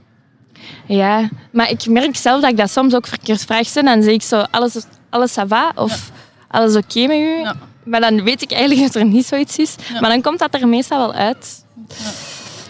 Ja, 0.86 1.28
maar 1.52 1.70
ik 1.70 1.86
merk 1.86 2.16
zelf 2.16 2.40
dat 2.40 2.50
ik 2.50 2.56
dat 2.56 2.70
soms 2.70 2.94
ook 2.94 3.06
verkeerd 3.06 3.42
vraag. 3.44 3.76
En 3.76 3.84
dan 3.84 4.02
zeg 4.02 4.12
ik 4.12 4.22
zo, 4.22 4.42
alles, 4.50 4.76
alles 5.10 5.30
ça 5.38 5.46
va? 5.46 5.72
Of 5.74 6.10
alles 6.48 6.76
oké 6.76 7.06
met 7.06 7.16
u? 7.18 7.40
Ja. 7.40 7.56
Maar 7.84 8.00
dan 8.00 8.22
weet 8.22 8.42
ik 8.42 8.52
eigenlijk 8.52 8.92
dat 8.92 8.94
er 9.02 9.08
niet 9.08 9.26
zoiets 9.26 9.56
is. 9.58 9.74
Ja. 9.92 10.00
Maar 10.00 10.10
dan 10.10 10.22
komt 10.22 10.38
dat 10.38 10.54
er 10.54 10.68
meestal 10.68 10.98
wel 10.98 11.12
uit. 11.12 11.64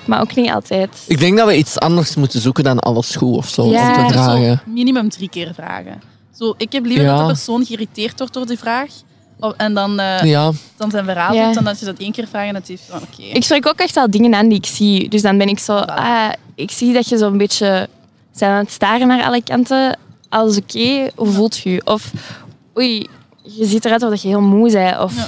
Maar 0.05 0.21
ook 0.21 0.35
niet 0.35 0.51
altijd. 0.51 0.91
Ik 1.07 1.19
denk 1.19 1.37
dat 1.39 1.47
we 1.47 1.57
iets 1.57 1.79
anders 1.79 2.15
moeten 2.15 2.41
zoeken 2.41 2.65
dan 2.65 2.79
alles 2.79 3.17
goed 3.17 3.37
of 3.37 3.49
zo 3.49 3.71
Ja. 3.71 3.89
om 3.89 3.95
te 3.95 4.01
Zo 4.15 4.21
dragen. 4.23 4.63
minimum 4.67 5.09
drie 5.09 5.29
keer 5.29 5.51
vragen. 5.55 6.03
Zo, 6.39 6.55
ik 6.59 6.73
heb 6.73 6.85
liever 6.85 7.05
Ja. 7.05 7.11
dat 7.17 7.21
de 7.21 7.33
persoon 7.33 7.65
geïrriteerd 7.65 8.19
wordt 8.19 8.33
door 8.35 8.47
die 8.47 8.59
vraag. 8.59 8.89
En 9.57 9.75
dan, 9.75 9.99
eh, 10.01 10.23
Ja, 10.23 10.51
dan 10.77 10.91
zijn 10.91 11.05
verhaal 11.05 11.35
Ja. 11.35 11.45
doet, 11.45 11.55
dan 11.55 11.65
dat 11.65 11.79
je 11.79 11.85
dat 11.85 11.99
één 11.99 12.13
keer 12.13 12.27
vraagt 12.29 12.49
en 12.49 12.55
het 12.55 12.69
heeft 12.69 12.83
van 12.89 13.01
oké. 13.03 13.23
Ik 13.23 13.45
spreek 13.45 13.67
ook 13.67 13.79
echt 13.79 13.97
al 13.97 14.11
dingen 14.11 14.35
aan 14.35 14.49
die 14.49 14.59
ik 14.59 14.67
zie. 14.67 15.09
Dus 15.09 15.23
dan 15.23 15.39
ben 15.39 15.49
ik 15.49 15.59
zo... 15.59 15.77
Ah, 15.77 16.29
ik 16.55 16.71
zie 16.71 16.93
dat 16.93 17.09
je 17.09 17.19
zo'n 17.19 17.37
beetje... 17.39 17.89
zijn 18.37 18.51
aan 18.51 18.63
het 18.63 18.73
staren 18.73 19.07
naar 19.07 19.25
alle 19.25 19.43
kanten. 19.43 19.99
Alles 20.29 20.57
oké? 20.57 21.09
Hoe 21.15 21.29
voelt 21.33 21.59
je 21.59 21.71
je? 21.71 21.81
Of... 21.85 22.13
Oei, 22.79 23.07
je 23.43 23.65
ziet 23.67 23.85
eruit 23.85 24.03
alsof 24.03 24.23
je 24.23 24.29
heel 24.29 24.41
moe 24.41 24.71
bent. 24.73 24.99
Of... 24.99 25.17
Ja. 25.17 25.27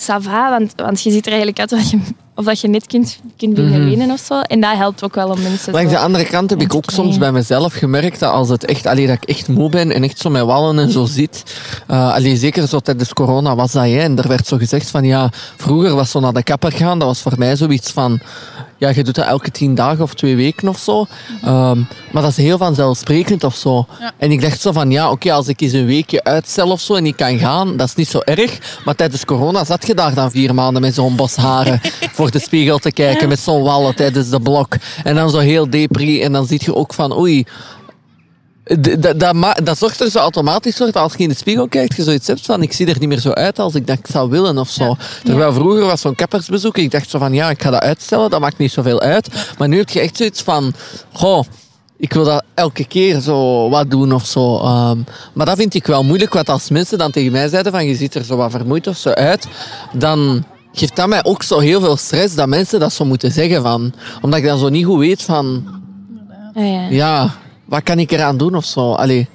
Ça 0.00 0.20
va, 0.22 0.50
want, 0.50 0.72
want 0.76 1.02
je 1.02 1.10
ziet 1.10 1.26
er 1.26 1.32
eigenlijk 1.32 1.60
uit 1.60 1.72
alsof 1.72 1.90
je, 1.90 1.98
of 2.34 2.44
dat 2.44 2.60
je 2.60 2.68
net 2.68 2.86
kunt, 2.86 3.18
kunt 3.36 3.54
beginnen 3.54 3.80
Mhm. 3.80 3.88
wenen 3.88 4.10
of 4.10 4.20
zo. 4.20 4.40
En 4.40 4.60
dat 4.60 4.76
helpt 4.76 5.04
ook 5.04 5.14
wel 5.14 5.28
om 5.28 5.42
mensen 5.42 5.72
Langs 5.72 5.92
de 5.92 5.98
andere 5.98 6.24
kant 6.24 6.50
heb 6.50 6.60
ik 6.60 6.74
ook 6.74 6.90
soms 6.90 7.18
bij 7.18 7.32
mezelf 7.32 7.72
gemerkt 7.72 8.20
dat 8.20 8.32
als 8.32 8.48
het 8.48 8.64
echt, 8.64 8.86
allee, 8.86 9.06
dat 9.06 9.16
ik 9.16 9.24
echt 9.24 9.48
moe 9.48 9.70
ben 9.70 9.92
en 9.92 10.02
echt 10.02 10.18
zo 10.18 10.30
met 10.30 10.42
wallen 10.44 10.78
en 10.78 10.90
zo 10.90 11.04
zit. 11.04 11.42
eh 11.86 12.12
allee, 12.14 12.36
zeker 12.36 12.68
zo 12.68 12.78
tijdens 12.78 13.12
corona 13.12 13.54
was 13.54 13.72
dat, 13.72 13.84
hè, 13.84 13.98
en 13.98 14.18
er 14.18 14.28
werd 14.28 14.46
zo 14.46 14.56
gezegd 14.56 14.90
van 14.90 15.04
ja, 15.04 15.30
vroeger 15.56 15.94
was 15.94 16.10
zo 16.10 16.20
naar 16.20 16.32
de 16.32 16.42
kapper 16.42 16.72
gaan, 16.72 16.98
dat 16.98 17.08
was 17.08 17.20
voor 17.20 17.34
mij 17.38 17.56
zoiets 17.56 17.90
van, 17.90 18.20
ja, 18.78 18.88
je 18.88 19.04
doet 19.04 19.14
dat 19.14 19.26
elke 19.26 19.50
tien 19.50 19.74
dagen 19.74 20.02
of 20.02 20.14
twee 20.14 20.36
weken 20.36 20.68
of 20.68 20.78
zo. 20.78 21.06
Ehm, 21.42 21.78
maar 22.12 22.22
dat 22.22 22.30
is 22.30 22.36
heel 22.36 22.58
vanzelfsprekend 22.58 23.44
of 23.44 23.54
zo. 23.54 23.86
Ja. 24.00 24.12
En 24.16 24.30
ik 24.30 24.40
dacht 24.40 24.60
zo 24.60 24.72
van 24.72 24.90
ja, 24.90 25.10
oké, 25.10 25.32
als 25.32 25.48
ik 25.48 25.60
eens 25.60 25.72
een 25.72 25.86
weekje 25.86 26.24
uitstel 26.24 26.70
of 26.70 26.80
zo 26.80 26.94
en 26.94 27.06
ik 27.06 27.16
kan 27.16 27.38
gaan, 27.38 27.76
dat 27.76 27.88
is 27.88 27.94
niet 27.94 28.08
zo 28.08 28.18
erg. 28.18 28.80
Maar 28.84 28.94
tijdens 28.94 29.24
corona 29.24 29.64
zat 29.64 29.86
je 29.86 29.94
daar 29.94 30.14
dan 30.14 30.30
vier 30.30 30.54
maanden 30.54 30.82
met 30.82 30.94
zo'n 30.94 31.16
bos 31.16 31.36
haren 31.36 31.80
voor 32.16 32.30
de 32.30 32.38
spiegel 32.38 32.78
te 32.78 32.92
kijken, 32.92 33.28
met 33.28 33.38
zo'n 33.38 33.62
wallen 33.62 33.94
tijdens 33.94 34.28
de 34.28 34.40
blok. 34.40 34.76
En 35.04 35.14
dan 35.14 35.30
zo 35.30 35.38
heel 35.38 35.70
depri. 35.70 36.22
En 36.22 36.32
dan 36.32 36.46
zie 36.46 36.60
je 36.64 36.74
ook 36.74 36.94
van, 36.94 37.18
oei. 37.18 37.46
Dat, 38.80 39.20
dat, 39.20 39.60
dat 39.64 39.78
zorgt 39.78 40.00
er 40.00 40.10
zo 40.10 40.18
automatisch 40.18 40.76
voor 40.76 40.86
dat 40.86 40.96
als 40.96 41.12
je 41.12 41.22
in 41.22 41.28
de 41.28 41.34
spiegel 41.36 41.68
kijkt, 41.68 41.96
je 41.96 42.02
zoiets 42.02 42.26
hebt 42.26 42.46
van, 42.46 42.62
ik 42.62 42.72
zie 42.72 42.86
er 42.86 42.98
niet 42.98 43.08
meer 43.08 43.18
zo 43.18 43.30
uit 43.30 43.58
als 43.58 43.74
ik 43.74 43.86
dat 43.86 43.98
ik 43.98 44.06
zou 44.06 44.30
willen 44.30 44.58
of 44.58 44.68
zo. 44.70 44.96
Terwijl 45.24 45.52
vroeger 45.52 45.84
was 45.84 46.00
zo'n 46.00 46.14
kappersbezoek, 46.14 46.78
ik 46.78 46.90
dacht 46.90 47.10
zo 47.10 47.18
van, 47.18 47.32
ja, 47.32 47.50
ik 47.50 47.62
ga 47.62 47.70
dat 47.70 47.80
uitstellen, 47.82 48.30
dat 48.30 48.40
maakt 48.40 48.58
niet 48.58 48.72
zoveel 48.72 49.00
uit. 49.00 49.28
Maar 49.58 49.68
nu 49.68 49.78
heb 49.78 49.88
je 49.88 50.00
echt 50.00 50.16
zoiets 50.16 50.42
van, 50.42 50.72
goh, 51.12 51.44
ik 51.96 52.12
wil 52.12 52.24
dat 52.24 52.44
elke 52.54 52.84
keer 52.84 53.20
zo 53.20 53.68
wat 53.68 53.90
doen 53.90 54.12
of 54.12 54.26
zo. 54.26 54.56
Ehm, 54.58 54.98
maar 55.32 55.46
dat 55.46 55.56
vind 55.56 55.74
ik 55.74 55.86
wel 55.86 56.04
moeilijk, 56.04 56.32
want 56.32 56.48
als 56.48 56.68
mensen 56.68 56.98
dan 56.98 57.10
tegen 57.10 57.32
mij 57.32 57.48
zeiden 57.48 57.72
van, 57.72 57.86
je 57.86 57.94
ziet 57.94 58.14
er 58.14 58.24
zo 58.24 58.36
wat 58.36 58.50
vermoeid 58.50 58.86
of 58.86 58.96
zo 58.96 59.10
uit, 59.10 59.46
dan 59.92 60.44
geeft 60.72 60.96
dat 60.96 61.08
mij 61.08 61.24
ook 61.24 61.42
zo 61.42 61.58
heel 61.58 61.80
veel 61.80 61.96
stress 61.96 62.34
dat 62.34 62.48
mensen 62.48 62.80
dat 62.80 62.92
zo 62.92 63.04
moeten 63.04 63.32
zeggen 63.32 63.62
van. 63.62 63.92
Omdat 64.20 64.38
ik 64.38 64.44
dan 64.44 64.58
zo 64.58 64.68
niet 64.68 64.84
goed 64.84 64.98
weet 64.98 65.22
van, 65.22 65.76
Ah, 66.54 66.64
ja. 66.72 66.86
ja, 66.90 67.34
wat 67.68 67.82
kan 67.82 67.98
ik 67.98 68.10
eraan 68.10 68.36
doen 68.36 68.54
of 68.54 68.64
zo? 68.64 68.92
Allee. 68.92 69.28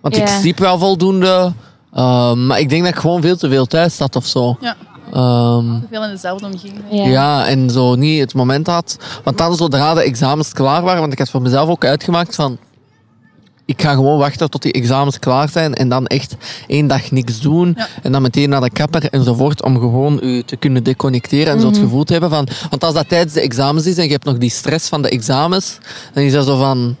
Want 0.00 0.16
ik 0.16 0.28
Ja. 0.28 0.38
sliep 0.40 0.58
wel 0.58 0.78
voldoende. 0.78 1.52
Ehm, 1.92 2.46
maar 2.46 2.58
ik 2.60 2.68
denk 2.68 2.82
dat 2.82 2.92
ik 2.94 2.98
gewoon 3.00 3.20
veel 3.22 3.36
te 3.36 3.48
veel 3.48 3.66
thuis 3.66 3.96
zat 3.96 4.16
of 4.16 4.26
zo. 4.26 4.56
Ja. 4.60 4.76
Ehm, 5.12 5.64
Veel 5.90 6.04
in 6.04 6.10
dezelfde 6.10 6.46
omgeving. 6.46 6.82
Ja. 6.90 7.06
ja. 7.06 7.46
en 7.46 7.70
zo 7.70 7.94
niet 7.94 8.20
het 8.20 8.34
moment 8.34 8.66
had. 8.66 8.98
Want 9.24 9.38
dan 9.38 9.56
zodra 9.56 9.94
de 9.94 10.02
examens 10.02 10.52
klaar 10.52 10.82
waren, 10.82 11.00
want 11.00 11.12
ik 11.12 11.18
had 11.18 11.30
voor 11.30 11.42
mezelf 11.42 11.68
ook 11.68 11.84
uitgemaakt 11.84 12.34
van. 12.34 12.58
Ik 13.66 13.82
ga 13.82 13.92
gewoon 13.94 14.18
wachten 14.18 14.50
tot 14.50 14.62
die 14.62 14.72
examens 14.72 15.18
klaar 15.18 15.48
zijn 15.48 15.74
en 15.74 15.88
dan 15.88 16.06
echt 16.06 16.36
één 16.66 16.86
dag 16.86 17.10
niks 17.10 17.40
doen. 17.40 17.74
Ja. 17.76 17.88
En 18.02 18.12
dan 18.12 18.22
meteen 18.22 18.48
naar 18.48 18.60
de 18.60 18.70
kapper 18.70 19.08
enzovoort 19.10 19.62
om 19.62 19.78
gewoon 19.78 20.18
u 20.22 20.42
te 20.42 20.56
kunnen 20.56 20.82
deconnecteren 20.84 21.52
en 21.52 21.60
zo 21.60 21.66
het 21.66 21.78
gevoel 21.78 22.04
te 22.04 22.12
hebben 22.12 22.30
van... 22.30 22.48
Want 22.70 22.84
als 22.84 22.94
dat 22.94 23.08
tijdens 23.08 23.32
de 23.32 23.40
examens 23.40 23.86
is 23.86 23.96
en 23.96 24.04
je 24.04 24.10
hebt 24.10 24.24
nog 24.24 24.38
die 24.38 24.50
stress 24.50 24.88
van 24.88 25.02
de 25.02 25.08
examens, 25.08 25.78
dan 26.12 26.22
is 26.22 26.32
dat 26.32 26.46
zo 26.46 26.56
van 26.58 26.96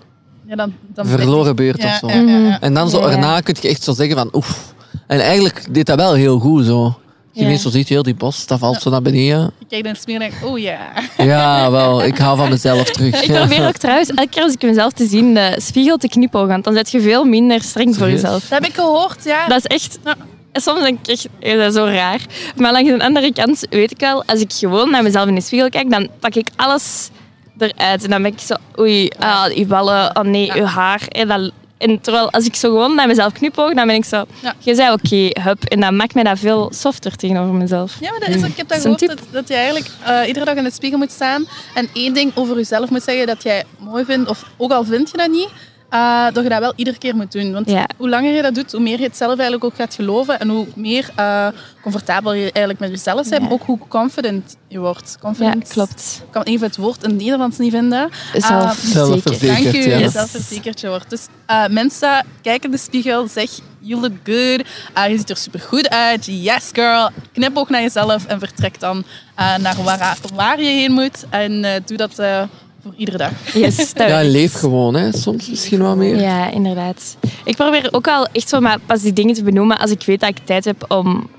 Ja, 0.56 0.64
dan, 0.64 0.74
dan 0.94 1.06
verloren 1.06 1.56
beurt 1.56 1.82
ja, 1.82 1.88
of 1.88 1.98
zo. 1.98 2.06
Ja, 2.06 2.30
ja, 2.30 2.38
ja. 2.38 2.60
En 2.60 2.74
dan 2.74 2.90
zo 2.90 3.00
Ja, 3.00 3.06
ja. 3.06 3.12
erna 3.12 3.40
kun 3.40 3.56
je 3.60 3.68
echt 3.68 3.82
zo 3.82 3.92
zeggen 3.92 4.16
van 4.16 4.28
oef. 4.32 4.74
En 5.06 5.20
eigenlijk 5.20 5.74
deed 5.74 5.86
dat 5.86 5.96
wel 5.96 6.14
heel 6.14 6.38
goed 6.38 6.64
zo. 6.64 6.98
Je 7.32 7.56
zo 7.56 7.70
ziet 7.70 7.88
heel 7.88 8.02
die 8.02 8.14
bos, 8.14 8.46
dat 8.46 8.58
valt 8.58 8.82
zo 8.82 8.90
naar 8.90 9.02
beneden. 9.02 9.52
Ik 9.58 9.68
kijk 9.68 9.84
naar 9.84 9.92
de 9.92 9.98
spiegel 9.98 10.22
en 10.22 10.30
denk, 10.30 10.52
oh 10.52 10.58
ja. 10.58 10.78
Ja, 11.32 11.70
wel, 11.70 12.04
ik 12.04 12.18
hou 12.18 12.36
van 12.36 12.48
mezelf 12.48 12.90
terug. 12.90 13.22
Ik 13.22 13.32
probeer 13.32 13.66
ook 13.66 13.76
trouwens 13.76 14.10
elke 14.10 14.28
keer 14.30 14.42
als 14.42 14.52
ik 14.52 14.62
mezelf 14.62 14.92
te 14.92 15.06
zien 15.06 15.34
de 15.34 15.54
spiegel 15.56 15.96
te 15.96 16.08
knipogen, 16.08 16.48
want 16.48 16.64
dan 16.64 16.74
zet 16.74 16.90
je 16.90 17.00
veel 17.00 17.24
minder 17.24 17.62
streng 17.62 17.88
voor 17.88 18.06
Serieus? 18.06 18.20
jezelf. 18.20 18.48
Dat 18.48 18.58
heb 18.58 18.68
ik 18.68 18.74
gehoord, 18.74 19.24
ja. 19.24 19.46
Dat 19.46 19.58
is 19.58 19.64
echt... 19.64 19.98
Ja. 20.04 20.14
Soms 20.52 20.80
denk 20.80 20.98
ik 20.98 21.08
echt, 21.08 21.28
eh, 21.40 21.58
dat 21.58 21.68
is 21.68 21.74
zo 21.74 21.84
raar. 21.84 22.20
Maar 22.56 22.72
langs 22.72 22.90
de 22.90 23.04
andere 23.04 23.32
kant 23.32 23.66
weet 23.70 23.90
ik 23.90 24.00
wel, 24.00 24.24
als 24.24 24.40
ik 24.40 24.52
gewoon 24.52 24.90
naar 24.90 25.02
mezelf 25.02 25.28
in 25.28 25.34
de 25.34 25.40
spiegel 25.40 25.68
kijk, 25.68 25.90
dan 25.90 26.08
pak 26.20 26.34
ik 26.34 26.48
alles 26.56 27.10
eruit. 27.58 28.04
En 28.04 28.10
dan 28.10 28.22
ben 28.22 28.32
ik 28.32 28.40
zo, 28.40 28.54
oei, 28.78 29.08
ah, 29.18 29.44
uw 29.56 29.66
ballen, 29.66 30.16
oh 30.16 30.24
nee, 30.24 30.52
uw 30.54 30.64
haar. 30.64 31.02
En, 31.08 31.28
dat, 31.28 31.50
en 31.78 32.00
terwijl 32.00 32.30
als 32.30 32.46
ik 32.46 32.54
zo 32.54 32.68
gewoon 32.70 32.94
naar 32.94 33.06
mezelf 33.06 33.32
knipoog, 33.32 33.74
dan 33.74 33.86
ben 33.86 33.96
ik 33.96 34.04
zo, 34.04 34.24
je 34.58 34.74
zei 34.74 34.92
oké, 34.92 35.40
hup. 35.42 35.64
En 35.64 35.80
dan 35.80 35.96
maakt 35.96 36.14
mij 36.14 36.22
dat 36.22 36.38
veel 36.38 36.72
softer 36.74 37.16
tegenover 37.16 37.54
mezelf. 37.54 37.96
Ja, 38.00 38.10
maar 38.10 38.20
dat 38.20 38.28
is, 38.28 38.42
ik 38.42 38.56
heb 38.56 38.68
dat 38.68 38.82
Dat 38.82 39.00
gehoord, 39.00 39.06
dat, 39.06 39.18
dat 39.30 39.48
je 39.48 39.54
eigenlijk 39.54 39.90
eh, 40.04 40.26
iedere 40.26 40.44
dag 40.44 40.54
in 40.54 40.64
de 40.64 40.72
spiegel 40.72 40.98
moet 40.98 41.12
staan 41.12 41.46
en 41.74 41.88
één 41.92 42.14
ding 42.14 42.32
over 42.34 42.56
jezelf 42.56 42.90
moet 42.90 43.02
zeggen 43.02 43.26
dat 43.26 43.42
jij 43.42 43.64
mooi 43.78 44.04
vindt, 44.04 44.28
of 44.28 44.44
ook 44.56 44.72
al 44.72 44.84
vind 44.84 45.10
je 45.10 45.16
dat 45.16 45.30
niet, 45.30 45.48
eh, 45.94 46.24
dat 46.32 46.42
je 46.42 46.48
dat 46.48 46.58
wel 46.60 46.72
iedere 46.76 46.98
keer 46.98 47.16
moet 47.16 47.32
doen. 47.32 47.52
Want 47.52 47.70
Ja. 47.70 47.88
hoe 47.96 48.08
langer 48.08 48.32
je 48.34 48.42
dat 48.42 48.54
doet, 48.54 48.72
hoe 48.72 48.80
meer 48.80 48.98
je 48.98 49.04
het 49.04 49.16
zelf 49.16 49.32
eigenlijk 49.32 49.64
ook 49.64 49.74
gaat 49.74 49.94
geloven 49.94 50.40
en 50.40 50.48
hoe 50.48 50.66
meer 50.74 51.10
eh, 51.16 51.48
comfortabel 51.82 52.32
je 52.32 52.40
eigenlijk 52.40 52.78
met 52.78 52.90
jezelf 52.90 53.28
bent, 53.28 53.42
Ja. 53.42 53.48
ook 53.50 53.62
hoe 53.62 53.78
confident 53.88 54.56
je 54.68 54.78
wordt. 54.78 55.10
Ja, 55.14 55.20
Confident. 55.20 55.68
klopt. 55.68 56.20
Ik 56.26 56.30
kan 56.32 56.42
even 56.42 56.66
het 56.66 56.76
woord 56.76 57.02
in 57.02 57.10
het 57.10 57.18
Nederlands 57.18 57.58
niet 57.58 57.72
vinden. 57.72 58.10
Zelfverzekerd, 58.32 59.40
Dank 59.62 59.74
u, 59.74 59.88
ja. 59.88 59.96
je 59.98 60.08
zelfverzekerd 60.08 60.80
je 60.80 60.88
wordt. 60.88 61.10
Dus 61.10 61.26
eh, 61.46 61.66
mensen, 61.66 62.24
kijk 62.42 62.64
in 62.64 62.70
de 62.70 62.78
spiegel, 62.78 63.28
zeg, 63.28 63.50
you 63.78 64.00
look 64.00 64.12
good, 64.24 64.66
je 65.10 65.16
ziet 65.18 65.30
er 65.30 65.36
supergoed 65.36 65.88
uit, 65.88 66.24
yes 66.26 66.70
girl. 66.72 67.10
Knip 67.32 67.56
ook 67.56 67.68
naar 67.70 67.80
jezelf 67.80 68.26
en 68.26 68.38
vertrek 68.38 68.80
dan 68.80 69.04
eh, 69.34 69.56
naar 69.56 69.76
waar, 69.82 70.16
waar 70.34 70.60
je 70.60 70.68
heen 70.68 70.92
moet. 70.92 71.24
En 71.30 71.64
eh, 71.64 71.80
doe 71.86 71.96
dat 71.96 72.18
eh, 72.18 72.42
voor 72.84 72.94
iedere 72.96 73.18
dag. 73.18 73.54
Yes, 73.54 73.76
dat 73.94 74.08
Ja, 74.08 74.22
leef 74.22 74.52
gewoon, 74.52 74.94
hè. 74.94 75.12
Soms 75.12 75.48
misschien 75.50 75.82
wat 75.82 75.96
meer. 75.96 76.20
Ja, 76.20 76.50
inderdaad. 76.50 77.16
Ik 77.44 77.56
probeer 77.56 77.88
ook 77.90 78.08
al 78.08 78.26
echt 78.32 78.48
zo 78.48 78.60
maar 78.60 78.78
pas 78.86 79.02
die 79.02 79.12
dingen 79.12 79.34
te 79.34 79.42
benoemen 79.42 79.78
als 79.78 79.90
ik 79.90 80.02
weet 80.02 80.20
dat 80.20 80.28
ik 80.28 80.38
tijd 80.44 80.64
heb 80.64 80.84
om 80.88 81.30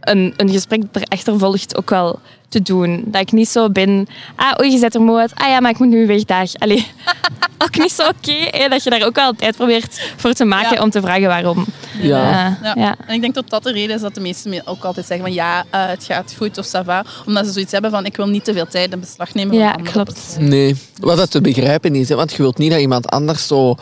een, 0.00 0.34
een 0.36 0.50
gesprek 0.50 0.82
dat 0.92 1.02
erachter 1.02 1.38
volgt 1.38 1.76
ook 1.76 1.90
wel 1.90 2.18
te 2.48 2.62
doen. 2.62 3.02
Dat 3.06 3.20
ik 3.20 3.32
niet 3.32 3.48
zo 3.48 3.70
ben, 3.70 4.06
ah, 4.36 4.52
oei, 4.60 4.70
je 4.72 4.78
zet 4.78 4.94
er 4.94 5.00
moe 5.00 5.18
uit. 5.18 5.32
Ah 5.34 5.48
ja, 5.48 5.60
maar 5.60 5.70
ik 5.70 5.78
moet 5.78 5.88
nu 5.88 6.06
weg, 6.06 6.24
dag. 6.24 6.54
Allee, 6.54 6.86
ook 7.64 7.78
niet 7.78 7.92
zo 7.92 8.02
oké. 8.02 8.68
dat 8.68 8.82
je 8.82 8.90
daar 8.90 9.04
ook 9.06 9.14
wel 9.14 9.32
tijd 9.32 9.56
probeert 9.56 10.12
voor 10.16 10.32
te 10.32 10.44
maken 10.44 10.76
Ja. 10.76 10.82
om 10.82 10.90
te 10.90 11.00
vragen 11.00 11.26
waarom. 11.28 11.64
Ja. 12.00 12.30
Ja, 12.30 12.58
Ja. 12.62 12.74
ja. 12.76 12.96
En 13.06 13.14
ik 13.14 13.20
denk 13.20 13.34
dat 13.34 13.50
dat 13.50 13.62
de 13.62 13.72
reden 13.72 13.94
is 13.96 14.00
dat 14.02 14.14
de 14.14 14.20
meesten 14.20 14.50
me 14.50 14.62
ook 14.64 14.84
altijd 14.84 15.06
zeggen 15.06 15.26
van 15.26 15.34
ja, 15.34 15.64
eh, 15.70 15.86
het 15.86 16.04
gaat 16.04 16.34
goed 16.36 16.58
of 16.58 16.66
ça 16.66 16.84
va. 16.84 17.04
Omdat 17.26 17.46
ze 17.46 17.52
zoiets 17.52 17.72
hebben 17.72 17.90
van 17.90 18.04
ik 18.06 18.16
wil 18.16 18.26
niet 18.26 18.44
te 18.44 18.52
veel 18.52 18.66
tijd 18.66 18.92
in 18.92 19.00
beslag 19.00 19.34
nemen. 19.34 19.54
van 19.54 19.64
Ja, 19.64 19.72
klopt. 19.72 20.12
personen. 20.12 20.48
Nee, 20.48 20.76
wat 21.00 21.16
dat 21.16 21.30
te 21.30 21.40
begrijpen 21.40 21.94
is, 21.94 22.08
hè, 22.08 22.14
want 22.14 22.30
je 22.32 22.36
wilt 22.42 22.58
niet 22.58 22.70
dat 22.70 22.80
iemand 22.80 23.08
anders 23.08 23.46
zo 23.46 23.74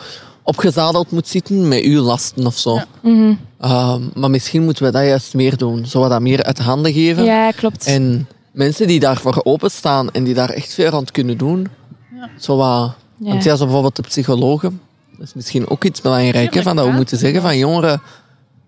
opgezadeld 0.43 1.11
moet 1.11 1.27
zitten 1.27 1.67
met 1.67 1.83
uw 1.83 2.01
lasten 2.01 2.45
of 2.45 2.57
zo. 2.57 2.75
Ja. 2.75 2.85
Mhm. 3.01 3.33
Ehm, 3.59 4.01
maar 4.13 4.29
misschien 4.29 4.63
moeten 4.63 4.85
we 4.85 4.91
dat 4.91 5.03
juist 5.05 5.33
meer 5.33 5.57
doen. 5.57 5.85
Zo 5.85 5.99
wat 5.99 6.09
dat 6.09 6.21
meer 6.21 6.43
uit 6.43 6.59
handen 6.59 6.93
geven. 6.93 7.23
ja 7.23 7.51
klopt. 7.51 7.85
En 7.85 8.27
mensen 8.55 8.87
die 8.87 8.99
daarvoor 8.99 9.41
openstaan 9.43 10.11
en 10.11 10.23
die 10.23 10.33
daar 10.33 10.49
echt 10.49 10.73
veel 10.73 10.89
rond 10.89 11.11
kunnen 11.11 11.37
doen. 11.37 11.67
Ja. 12.15 12.29
Zo 12.39 12.57
wat, 12.57 12.93
Ja. 13.17 13.29
Want 13.29 13.43
ja, 13.43 13.55
zo 13.55 13.63
bijvoorbeeld 13.63 13.95
de 13.95 14.01
psychologen. 14.01 14.81
Dat 15.17 15.27
is 15.27 15.33
misschien 15.33 15.69
ook 15.69 15.83
iets 15.83 16.01
Tuurlijk, 16.01 16.61
van 16.61 16.75
dat 16.75 16.85
we 16.85 16.91
moeten 16.91 17.17
zeggen 17.17 17.41
van 17.41 17.57
jongeren, 17.57 18.01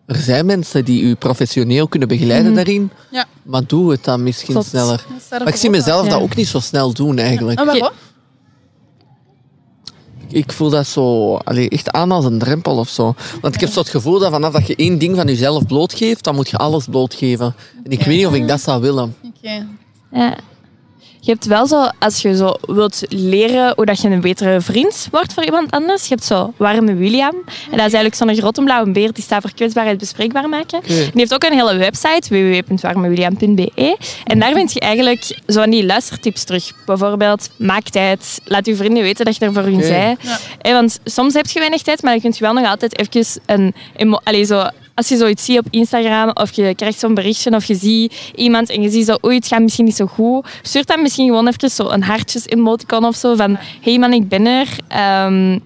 er 0.06 0.16
zijn 0.16 0.46
mensen 0.46 0.86
die 0.86 1.02
u 1.02 1.16
professioneel 1.16 1.88
kunnen 1.88 2.08
begeleiden 2.08 2.54
daarin. 2.54 2.92
Ja. 3.12 3.26
Maar 3.44 3.66
doe 3.68 3.92
het 3.92 4.04
dan 4.04 4.24
misschien 4.24 4.64
sneller. 4.64 5.06
Er 5.30 5.40
Maar 5.40 5.48
ik 5.48 5.56
zie 5.56 5.70
mezelf 5.70 6.06
Ja. 6.06 6.12
dat 6.12 6.22
ook 6.22 6.36
niet 6.36 6.48
zo 6.48 6.60
snel 6.60 6.94
doen 6.94 7.18
eigenlijk. 7.18 7.60
En 7.60 7.66
waarom? 7.66 7.90
Ik 10.38 10.52
voel 10.52 10.70
dat 10.70 10.88
zo 10.88 11.36
allee, 11.36 11.70
echt 11.70 11.92
aan 11.92 12.12
als 12.12 12.26
een 12.26 12.40
drempel 12.40 12.78
of 12.78 12.90
zo. 12.90 13.14
Want 13.42 13.54
ik 13.56 13.60
heb 13.60 13.70
zo 13.70 13.80
het 13.80 13.90
gevoel 13.90 14.20
dat 14.20 14.32
vanaf 14.32 14.54
dat 14.54 14.68
je 14.68 14.76
één 14.76 14.98
ding 14.98 15.16
van 15.16 15.28
jezelf 15.28 15.66
blootgeeft, 15.66 16.24
dan 16.24 16.36
moet 16.36 16.50
je 16.50 16.58
alles 16.58 16.86
blootgeven. 16.86 17.56
En 17.84 17.92
ik 17.92 18.04
weet 18.04 18.18
niet 18.18 18.28
of 18.28 18.34
ik 18.34 18.48
dat 18.48 18.62
zou 18.62 18.82
willen. 18.82 19.16
Oké. 19.24 19.68
Ja. 20.12 20.38
Je 21.28 21.34
hebt 21.34 21.46
wel 21.46 21.68
zo, 21.68 21.90
als 22.00 22.22
je 22.22 22.36
zo 22.36 22.56
wilt 22.62 23.02
leren 23.10 23.74
hoe 23.76 23.86
dat 23.86 24.02
je 24.02 24.10
een 24.10 24.22
betere 24.22 24.62
vriend 24.62 25.08
wordt 25.12 25.34
voor 25.34 25.44
iemand 25.44 25.72
anders, 25.72 26.04
je 26.04 26.10
hebt 26.10 26.24
zo 26.24 26.54
Warme 26.58 26.96
William. 26.96 27.36
En 27.46 27.78
dat 27.78 27.86
is 27.86 27.94
eigenlijk 27.94 28.16
zo'n 28.16 28.36
grote 28.36 28.64
blauwe 28.64 28.92
beer 28.92 29.14
die 29.14 29.24
staat 29.24 29.42
voor 29.42 29.54
kwetsbaarheid 29.54 29.98
bespreekbaar 29.98 30.50
maken. 30.50 30.78
Oké. 30.78 30.88
Die 30.88 31.12
heeft 31.14 31.34
ook 31.34 31.44
een 31.44 31.54
hele 31.54 31.78
website, 31.78 32.30
www.warmewilliam.be. 32.30 33.98
En 34.24 34.40
daar 34.40 34.54
vind 34.54 34.74
je 34.74 34.80
eigenlijk 34.80 35.24
zo 35.48 35.62
van 35.62 35.70
die 35.70 35.86
luistertips 35.86 36.44
terug. 36.44 36.72
Bijvoorbeeld, 36.86 37.50
maak 37.56 37.90
tijd, 37.90 38.42
laat 38.44 38.66
je 38.66 38.76
vrienden 38.76 39.04
weten 39.04 39.26
dat 39.26 39.36
je 39.36 39.46
er 39.46 39.54
voor 39.54 39.64
hun 39.64 39.74
Oké. 39.74 39.86
zij. 39.86 40.16
Ja. 40.20 40.38
Hè, 40.62 40.74
want 40.74 41.00
soms 41.04 41.34
heb 41.34 41.48
je 41.48 41.60
weinig 41.60 41.82
tijd, 41.82 42.02
maar 42.02 42.12
dan 42.12 42.22
kun 42.22 42.32
je 42.34 42.44
wel 42.44 42.54
nog 42.54 42.68
altijd 42.68 43.00
even 43.00 43.42
een... 43.46 43.74
Allee, 44.24 44.44
zo, 44.44 44.64
als 44.98 45.08
je 45.08 45.18
zoiets 45.18 45.46
ziet 45.46 45.58
op 45.60 45.68
Instagram 45.70 46.32
of 46.34 46.52
je 46.52 46.76
krijgt 46.76 47.00
zo'n 47.00 47.14
berichtje 47.14 47.56
of 47.56 47.66
je 47.66 47.76
ziet 47.76 48.32
iemand 48.36 48.70
en 48.70 48.82
je 48.82 48.90
ziet 48.90 49.06
zo, 49.06 49.18
oei, 49.26 49.36
het 49.36 49.48
gaat 49.48 49.62
misschien 49.62 49.86
niet 49.86 49.96
zo 49.96 50.06
goed. 50.06 50.48
Stuur 50.62 50.86
dan 50.86 51.02
misschien 51.02 51.28
gewoon 51.28 51.48
even 51.48 51.70
zo 51.70 51.90
een 51.90 52.04
hartjes 52.04 52.48
emoticon 52.48 53.06
of 53.06 53.16
zo 53.16 53.36
van, 53.36 53.58
hey 53.82 53.98
man, 53.98 54.14
ik 54.14 54.28
ben 54.28 54.46
er. 54.46 54.68
Ehm, 54.88 55.60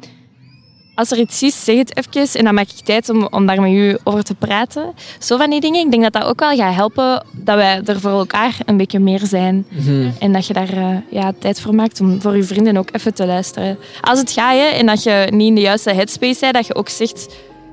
als 0.96 1.12
er 1.12 1.18
iets 1.18 1.44
is, 1.44 1.64
zeg 1.64 1.78
het 1.78 1.98
even 1.98 2.40
en 2.40 2.44
dan 2.44 2.54
maak 2.54 2.68
ik 2.68 2.86
tijd 2.86 3.10
om, 3.10 3.28
om 3.30 3.46
daar 3.46 3.62
met 3.62 3.72
u 3.72 3.98
over 4.04 4.24
te 4.24 4.36
praten. 4.36 4.94
Zo 5.20 5.38
van 5.38 5.50
die 5.50 5.60
dingen. 5.60 5.86
Ik 5.86 5.92
denk 5.92 6.04
dat 6.04 6.14
dat 6.14 6.24
ook 6.24 6.40
wel 6.40 6.56
gaat 6.56 6.74
helpen 6.74 7.26
dat 7.32 7.56
wij 7.56 7.82
er 7.86 8.00
voor 8.00 8.12
elkaar 8.12 8.58
een 8.66 8.78
beetje 8.78 9.00
meer 9.00 9.26
zijn. 9.26 9.66
Mhm. 9.70 10.10
En 10.20 10.32
dat 10.32 10.48
je 10.48 10.54
daar 10.54 10.74
eh, 10.74 10.96
ja, 11.10 11.34
tijd 11.40 11.62
voor 11.62 11.76
maakt 11.76 12.02
om 12.02 12.22
voor 12.22 12.36
je 12.36 12.44
vrienden 12.44 12.78
ook 12.78 12.90
even 12.92 13.14
te 13.14 13.26
luisteren. 13.26 13.78
Als 14.02 14.20
het 14.20 14.32
gaat 14.32 14.54
hè, 14.54 14.66
en 14.66 14.86
dat 14.86 15.04
je 15.04 15.28
niet 15.32 15.48
in 15.48 15.56
de 15.56 15.62
juiste 15.62 15.92
headspace 15.92 16.40
bent, 16.40 16.54
dat 16.54 16.68
je 16.68 16.76
ook 16.76 16.90
zegt... 16.90 17.28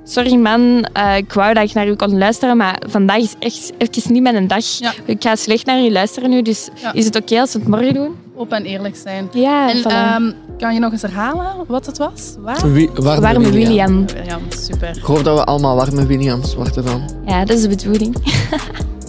Sorry 0.08 0.34
man, 0.34 0.86
eh, 0.92 1.16
ik 1.16 1.32
wou 1.32 1.54
dat 1.54 1.64
ik 1.68 1.74
naar 1.74 1.88
u 1.88 1.94
kon 1.94 2.18
luisteren, 2.18 2.56
maar 2.56 2.82
vandaag 2.88 3.18
is 3.18 3.34
echt 3.38 3.72
even 3.78 4.12
niet 4.12 4.22
mijn 4.22 4.46
dag. 4.46 4.64
Ja. 4.64 4.92
Ik 5.04 5.22
ga 5.22 5.36
slecht 5.36 5.66
naar 5.66 5.80
u 5.80 5.90
luisteren 5.90 6.30
nu, 6.30 6.42
dus 6.42 6.68
Ja. 6.82 6.92
is 6.92 7.04
het 7.04 7.16
oké 7.16 7.40
als 7.40 7.52
we 7.52 7.58
het 7.58 7.68
morgen 7.68 7.94
doen? 7.94 8.14
Open 8.36 8.56
en 8.56 8.64
eerlijk 8.64 8.96
zijn. 8.96 9.28
Ja, 9.32 9.70
En 9.70 9.78
voilà. 9.78 9.86
ehm, 9.86 10.32
kan 10.58 10.74
je 10.74 10.80
nog 10.80 10.92
eens 10.92 11.02
herhalen 11.02 11.54
wat 11.66 11.86
het 11.86 11.98
was? 11.98 12.34
Waar? 12.38 12.72
Wie, 12.72 12.90
warme, 12.94 13.20
Warme 13.20 13.50
William. 13.50 14.04
Ja, 14.26 14.38
super. 14.48 14.88
Ik 14.96 15.02
hoop 15.02 15.24
dat 15.24 15.38
we 15.38 15.44
allemaal 15.44 15.76
warme 15.76 16.06
Williams 16.06 16.54
worden 16.54 16.84
dan. 16.84 17.02
Ja, 17.26 17.44
dat 17.44 17.56
is 17.56 17.62
de 17.62 17.68
bedoeling. 17.68 18.16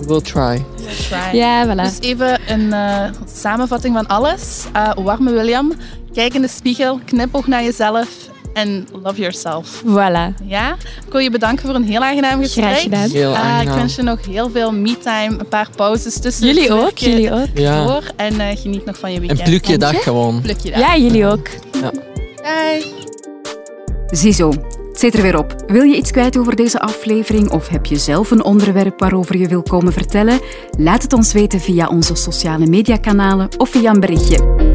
We'll 0.08 0.22
try. 0.22 0.64
Try. 1.10 1.38
Ja, 1.38 1.68
voilà. 1.68 1.82
Dus 1.82 2.00
even 2.00 2.40
een 2.48 2.74
eh, 2.74 3.04
samenvatting 3.34 3.96
van 3.96 4.08
alles. 4.08 4.66
Eh, 4.74 4.92
warme 4.96 5.32
William, 5.32 5.72
kijk 6.14 6.34
in 6.34 6.42
de 6.42 6.48
spiegel, 6.48 7.00
knipoog 7.06 7.48
naar 7.48 7.64
jezelf 7.64 8.08
en 8.54 8.88
love 9.04 9.20
yourself. 9.22 9.84
Voilà. 9.86 10.44
Ja? 10.44 10.74
Ik 11.06 11.12
wil 11.12 11.22
je 11.22 11.32
bedanken 11.32 11.66
voor 11.66 11.76
een 11.76 11.84
heel 11.84 12.02
aangenaam 12.04 12.42
gesprek. 12.42 12.66
Graag 12.66 12.82
gedaan. 12.82 13.10
Heel 13.10 13.34
Eh, 13.34 13.62
ik 13.62 13.70
wens 13.70 13.96
je 13.96 14.02
nog 14.02 14.26
heel 14.26 14.50
veel 14.50 14.72
me-time, 14.72 15.40
een 15.40 15.48
paar 15.48 15.70
pauzes 15.76 16.20
tussen 16.20 16.46
Jullie 16.48 16.74
ook, 16.74 16.98
jullie 16.98 17.34
ook. 17.34 17.48
Ja. 17.54 17.86
door 17.86 18.04
en 18.16 18.40
eh, 18.40 18.58
geniet 18.58 18.86
nog 18.86 18.98
van 18.98 19.10
je 19.12 19.16
En 19.16 19.22
weekend. 19.22 19.50
pluk 19.50 19.66
je 19.66 19.78
dag 19.78 20.04
gewoon. 20.04 20.42
Pluk 20.42 20.60
je 20.60 20.72
dag. 20.72 20.80
Ja, 20.80 20.98
jullie 20.98 21.26
ook. 21.26 21.48
Bye. 21.72 22.84
Ziezo, 24.08 24.50
het 24.50 25.00
zit 25.00 25.14
er 25.14 25.22
weer 25.22 25.38
op. 25.38 25.56
Wil 25.68 25.84
je 25.84 25.96
iets 25.96 26.12
kwijt 26.12 26.38
over 26.38 26.56
deze 26.56 26.80
aflevering 26.80 27.52
of 27.52 27.68
heb 27.68 27.86
je 27.86 27.96
zelf 27.96 28.32
een 28.32 28.44
onderwerp 28.44 29.00
waarover 29.00 29.38
je 29.38 29.48
wil 29.48 29.64
komen 29.64 29.94
vertellen? 29.94 30.40
Laat 30.78 31.02
het 31.02 31.14
ons 31.14 31.34
weten 31.34 31.60
via 31.60 31.88
onze 31.88 32.16
sociale 32.16 32.66
mediakanalen 32.66 33.50
of 33.58 33.70
via 33.70 33.94
een 33.94 34.00
berichtje. 34.00 34.69